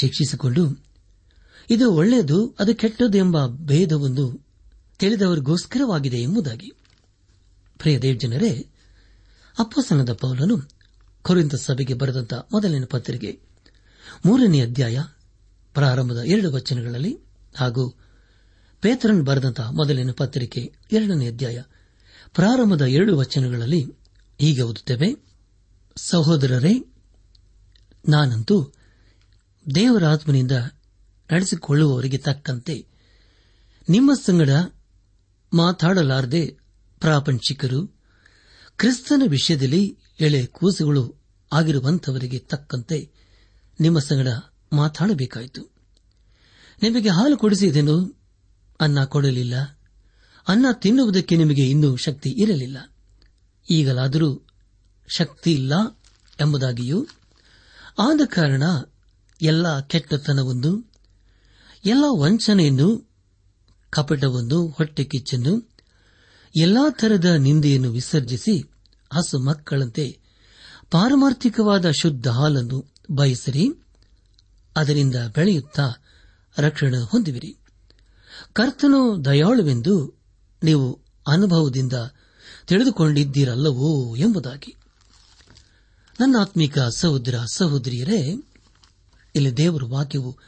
ಶಿಕ್ಷಿಸಿಕೊಂಡು, 0.01 0.85
ಇದು 1.71 1.93
ಒಳ್ಳೆಯದು, 1.93 2.57
ಅದು 2.59 2.75
ಕೆಟ್ಟದ್ದು 2.75 3.19
ಎಂಬ 3.19 3.47
ಭೇದವೊಂದು 3.47 4.47
ತಿಳಿದವರಿಗೋಸ್ಕರವಾಗಿದೆ 4.99 6.17
ಎಂಬುದಾಗಿ. 6.17 6.73
ಪ್ರಿಯ 7.79 7.99
ದೇವಜನರೇ 7.99 8.69
ಅಪ್ಪಸನದ 9.59 10.12
ಪೌಲನು 10.12 10.76
ಕೊರಿಂತ 11.27 11.55
ಸಭೆಗೆ 11.55 11.95
ಬರೆದಂತ 11.95 12.35
ಮೊದಲಿನ 12.35 12.85
ಪತ್ರಿಕೆ. 12.91 13.41
ಮೂರನೇ 14.27 14.61
ಅಧ್ಯಾಯ, 14.61 15.03
ಪ್ರಾರಂಭದ 15.75 16.23
ಎರಡು 16.27 16.53
ವಚನಗಳಲ್ಲಿ 16.53 17.19
ಹಾಗೂ 17.57 17.91
ಪೇತ್ರನ್ 18.81 19.25
ಬರೆದಂತಹ 19.25 19.71
ಮೊದಲಿನ 19.71 20.11
ಪತ್ರಿಕೆ, 20.11 20.73
ಎರಡನೇ 20.93 21.29
ಅಧ್ಯಾಯ, 21.29 21.62
ಪ್ರಾರಂಭದ 22.35 22.83
ಎರಡು 22.83 23.19
ವಚನಗಳಲ್ಲಿ 23.19 23.87
ಹೀಗೆ 24.41 24.62
ಓದುತ್ತೇವೆ. 24.62 25.27
ಸಹೋದರರೇ, 25.97 26.93
ನಾನಂತೂ 28.09 28.73
ದೇವರ 29.75 30.05
ಆತ್ಮನಿಂದ 30.05 30.53
ನಡೆಸಿಕೊಳ್ಳುವವರಿಗೆ 31.33 32.19
ತಕ್ಕಂತೆ 32.19 32.87
ನಿಮ್ಮ 33.89 34.12
ಸಂಗಡ 34.15 34.51
ಮಾತಾಡಲಾರದೆ 35.53 36.47
ಪ್ರಾಪಂಚಿಕರು, 37.01 37.87
ಕ್ರಿಸ್ತನ 38.77 39.23
ವಿಷಯದಲ್ಲಿ 39.27 39.99
ಎಳೆ 40.20 40.46
ಕೂಸುಗಳು 40.46 41.14
ಆಗಿರುವಂಥವರಿಗೆ 41.52 42.38
ತಕ್ಕಂತೆ 42.38 43.11
ನಿಮ್ಮ 43.81 43.98
ಸಂಗಡ 43.98 44.29
ಮಾತಾಡಬೇಕಾಯಿತು. 44.72 45.70
ನಿಮಗೆ 46.83 47.09
ಹಾಲು 47.09 47.37
ಕೊಡಿಸಿದೆನು? 47.37 48.16
ಅನ್ನ 48.81 49.05
ಕೊಡಲಿಲ್ಲ. 49.05 49.79
ಅನ್ನ 50.48 50.66
ತಿನ್ನುವುದಕ್ಕೆ 50.72 51.37
ನಿಮಗೆ 51.37 51.70
ಇನ್ನೂ 51.70 51.96
ಶಕ್ತಿ 51.96 52.31
ಇರಲಿಲ್ಲ. 52.31 52.92
ಈಗಲಾದರೂ 53.70 54.46
ಶಕ್ತಿ 55.09 55.52
ಇಲ್ಲ 55.52 55.72
ಎಂಬುದಾಗಿಯೂ, 56.40 57.07
ಆದ 57.98 58.20
ಕಾರಣ 58.26 58.62
ಎಲ್ಲ 59.42 59.81
ಕೆಟ್ಟತನವೊಂದು, 59.81 60.92
ಎಲ್ಲ 61.85 62.05
ವಂಚನೆಯನ್ನು 62.18 63.11
ಕಪಟವನ್ನು 63.90 64.66
ಹೊಟ್ಟೆ 64.66 65.05
ಕಿಚ್ಚನ್ನು, 65.05 65.70
ಎಲ್ಲಾ 66.57 66.90
ತರದ 66.90 67.24
ನಿಂದೆಯನ್ನು 67.24 67.90
ವಿಸರ್ಜಿಸಿ 67.90 68.70
ಹಸು 69.12 69.38
ಮಕ್ಕಳಂತೆ 69.38 70.19
ಪಾರಮಾರ್ಥಿಕವಾದ 70.90 71.90
ಶುದ್ಧ 71.90 72.29
ಹಾಲನ್ನು 72.29 72.92
ಬಯಸಿರಿ. 73.11 73.69
ಅದರಿಂದ 74.77 75.16
ಬೆಳೆಯುತ್ತಾ 75.35 75.92
ರಕ್ಷಣೆ 76.59 76.99
ಹೊಂದುವಿರಿ. 76.99 77.57
ಕರ್ತನು 78.53 79.25
ದಯಾಳುವೆಂದು 79.25 80.21
ನೀವು 80.62 81.01
ಅನುಭವದಿಂದ 81.29 81.92
ತಿಳಿದುಕೊಂಡಿದ್ದೀರಲ್ಲವೋ 82.66 84.16
ಎಂಬುದಾಗಿ. 84.16 84.77
ನನ್ನ 86.21 86.37
ಆತ್ಮಿಕ 86.40 86.79
ಸಹೋದರ 86.79 87.35
ಸಹೋದರಿಯರೇ, 87.55 88.51
ಇಲ್ಲಿ 89.35 89.57
ದೇವರ 89.57 89.83
ವಾಕ್ಯವು 89.85 90.38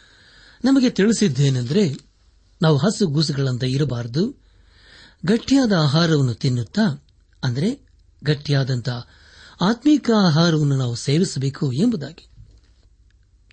ನಮಗೆ 0.65 0.91
ತಿಳಿಸಿದ್ದೇನೆಂದರೆ, 0.91 1.95
ನಾವು 2.63 2.77
ಹಸುಗೂಸುಗಳಂತ 2.77 3.65
ಇರಬಾರದು. 3.65 4.43
ಗಟ್ಟಿಯಾದ 5.27 5.73
ಆಹಾರವನ್ನು 5.73 6.35
ತಿನ್ನುತ್ತಾ, 6.35 7.05
ಅಂದರೆ 7.45 7.88
ಗಟ್ಟಿಯಾದಂತಹ 8.25 9.07
ಆತ್ಮೀಕ 9.61 10.11
ಆಹಾರವನ್ನು 10.23 10.77
ನಾವು 10.77 10.95
ಸೇವಿಸಬೇಕು 10.95 11.73
ಎಂಬುದಾಗಿ. 11.73 12.29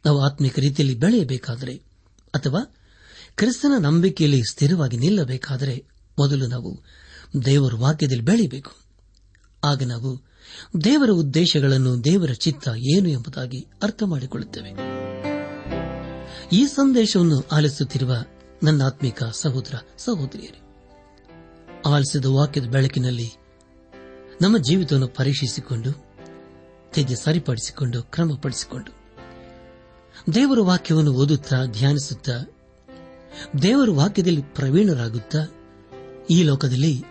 ನಾವು 0.05 0.21
ಆತ್ಮಿಕ 0.21 0.59
ರೀತಿಯಲ್ಲಿ 0.59 0.95
ಬೆಳೆಯಬೇಕಾದರೆ 0.95 1.75
ಅಥವಾ 2.35 2.75
ಕ್ರಿಸ್ತನ 3.35 3.71
ನಂಬಿಕೆಯಲ್ಲಿ 3.79 4.41
ಸ್ಥಿರವಾಗಿ 4.51 4.97
ನಿಲ್ಲಬೇಕಾದರೆ 4.97 5.85
ಮೊದಲು 6.19 6.47
ನಾವು 6.47 6.83
ದೇವರ 7.45 7.73
ವಾಕ್ಯದಲ್ಲಿ 7.75 8.23
ಬೆಳೆಯಬೇಕು. 8.23 8.71
ಆಗ 9.63 9.83
ನಾವು 9.83 10.21
ದೇವರ 10.83 11.09
ಉದ್ದೇಶಗಳನ್ನು 11.09 12.03
ದೇವರ 12.03 12.31
ಚಿತ್ತ 12.31 12.67
ಏನು 12.67 13.09
ಎಂಬುದಾಗಿ 13.09 13.67
ಅರ್ಥ 13.83 14.03
ಮಾಡಿಕೊಳ್ಳುತ್ತೇವೆ. 14.03 14.95
ಈ 16.51 16.65
ಸಂದೇಶವನ್ನು 16.65 17.47
ಆಲಿಸುತ್ತಿರುವ 17.51 18.15
ನನ್ನ 18.63 18.83
ಆತ್ಮಿಕ 18.83 19.23
ಸಹೋದರ 19.23 19.75
ಸಹೋದರಿಯರೇ, 19.97 20.61
ಆಲಿಸಿದ 21.89 22.25
ವಾಕ್ಯದ 22.25 22.63
ಬೆಳಕಿನಲ್ಲಿ 22.63 23.31
ನಮ್ಮ 24.41 24.57
ಜೀವಿತವನ್ನು 24.57 25.07
ಪರೀಕ್ಷಿಸಿಕೊಂಡು 25.07 26.05
ತೆಗೆ 26.93 27.15
ಸರಿಪಡಿಸಿಕೊಂಡು, 27.15 28.03
ಕ್ರಮಪಡಿಸಿಕೊಂಡು. 28.03 29.05
ದೇವರ 30.33 30.59
ವಾಕ್ಯವನ್ನು 30.59 31.13
ಓದುತ್ತಾ, 31.13 31.65
ಧ್ಯಾನಿಸುತ್ತಾ, 31.65 32.33
ದೇವರ 33.61 33.89
ವಾಕ್ಯದಲ್ಲಿ 33.89 34.41
ಪ್ರವೀಣರಾಗುತ್ತಾ, 34.41 35.39
ಈ 36.29 36.43
ಲೋಕದಲ್ಲಿ 36.43 37.03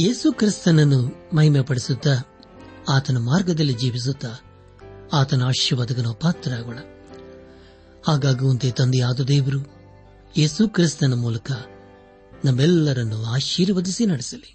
ಯೇಸು 0.00 0.32
ಕ್ರಿಸ್ತನನ್ನು 0.32 1.30
ಮಹಿಮೆಪಡಿಸುತ್ತಾ, 1.36 2.38
ಆತನ 2.88 3.18
ಮಾರ್ಗದಲ್ಲಿ 3.18 3.74
ಜೀವಿಸುತ್ತಾ, 3.74 4.28
ಆತನ 5.12 5.42
ಆಶೀರ್ವಾದಗನ 5.42 6.06
ಪಾತ್ರರಾಗೋಣ. 6.20 6.78
ಹಾಗಾಗುವಂತೆ 8.06 8.70
ತಂದೆಯಾದ 8.70 9.20
ದೇವರು 9.20 9.66
ಯೇಸು 10.36 10.68
ಕ್ರಿಸ್ತನ 10.68 11.14
ಮೂಲಕ 11.14 11.52
ನಮ್ಮೆಲ್ಲರನ್ನು 12.44 13.24
ಆಶೀರ್ವದಿಸಿ 13.24 14.06
ನಡೆಸಲಿ. 14.06 14.54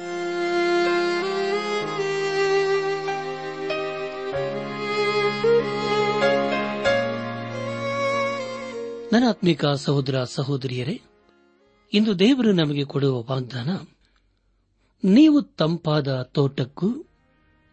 ನನ್ನ 9.13 9.29
ಆತ್ಮಿಕ 9.29 9.65
ಸಹೋದರ 9.65 10.23
ಸಹೋದರಿಯರೇ, 10.23 11.01
ಇಂದು 11.93 12.19
ದೇವರು 12.19 12.51
ನಮಗೆ 12.51 12.83
ಕೊಡುವ 12.83 13.21
ವಾಗ್ದಾನ, 13.21 13.69
ನೀವು 15.03 15.41
ತಂಪಾದ 15.41 16.21
ತೋಟಕ್ಕೂ 16.21 17.05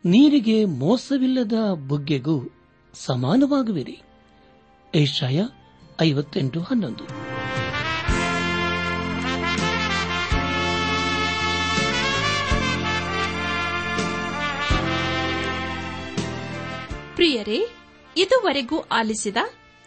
ನೀರಿಗೆ 0.04 0.64
ಮೋಸವಿಲ್ಲದ 0.64 1.52
ಬುಗ್ಗೆಗೂ 1.88 2.48
ಸಮಾನವಾಗುವಿರಿ. 2.94 4.02
ಏಷಾಯ 4.94 5.42
ಐವತ್ತೆಂಟು 6.00 6.60
ಹನ್ನೊಂದು. 6.60 7.04
ಪ್ರಿಯರೇ, 17.14 17.70
ಇದುವರೆಗೂ 18.16 18.78
ಆಲಿಸಿದ 18.78 19.36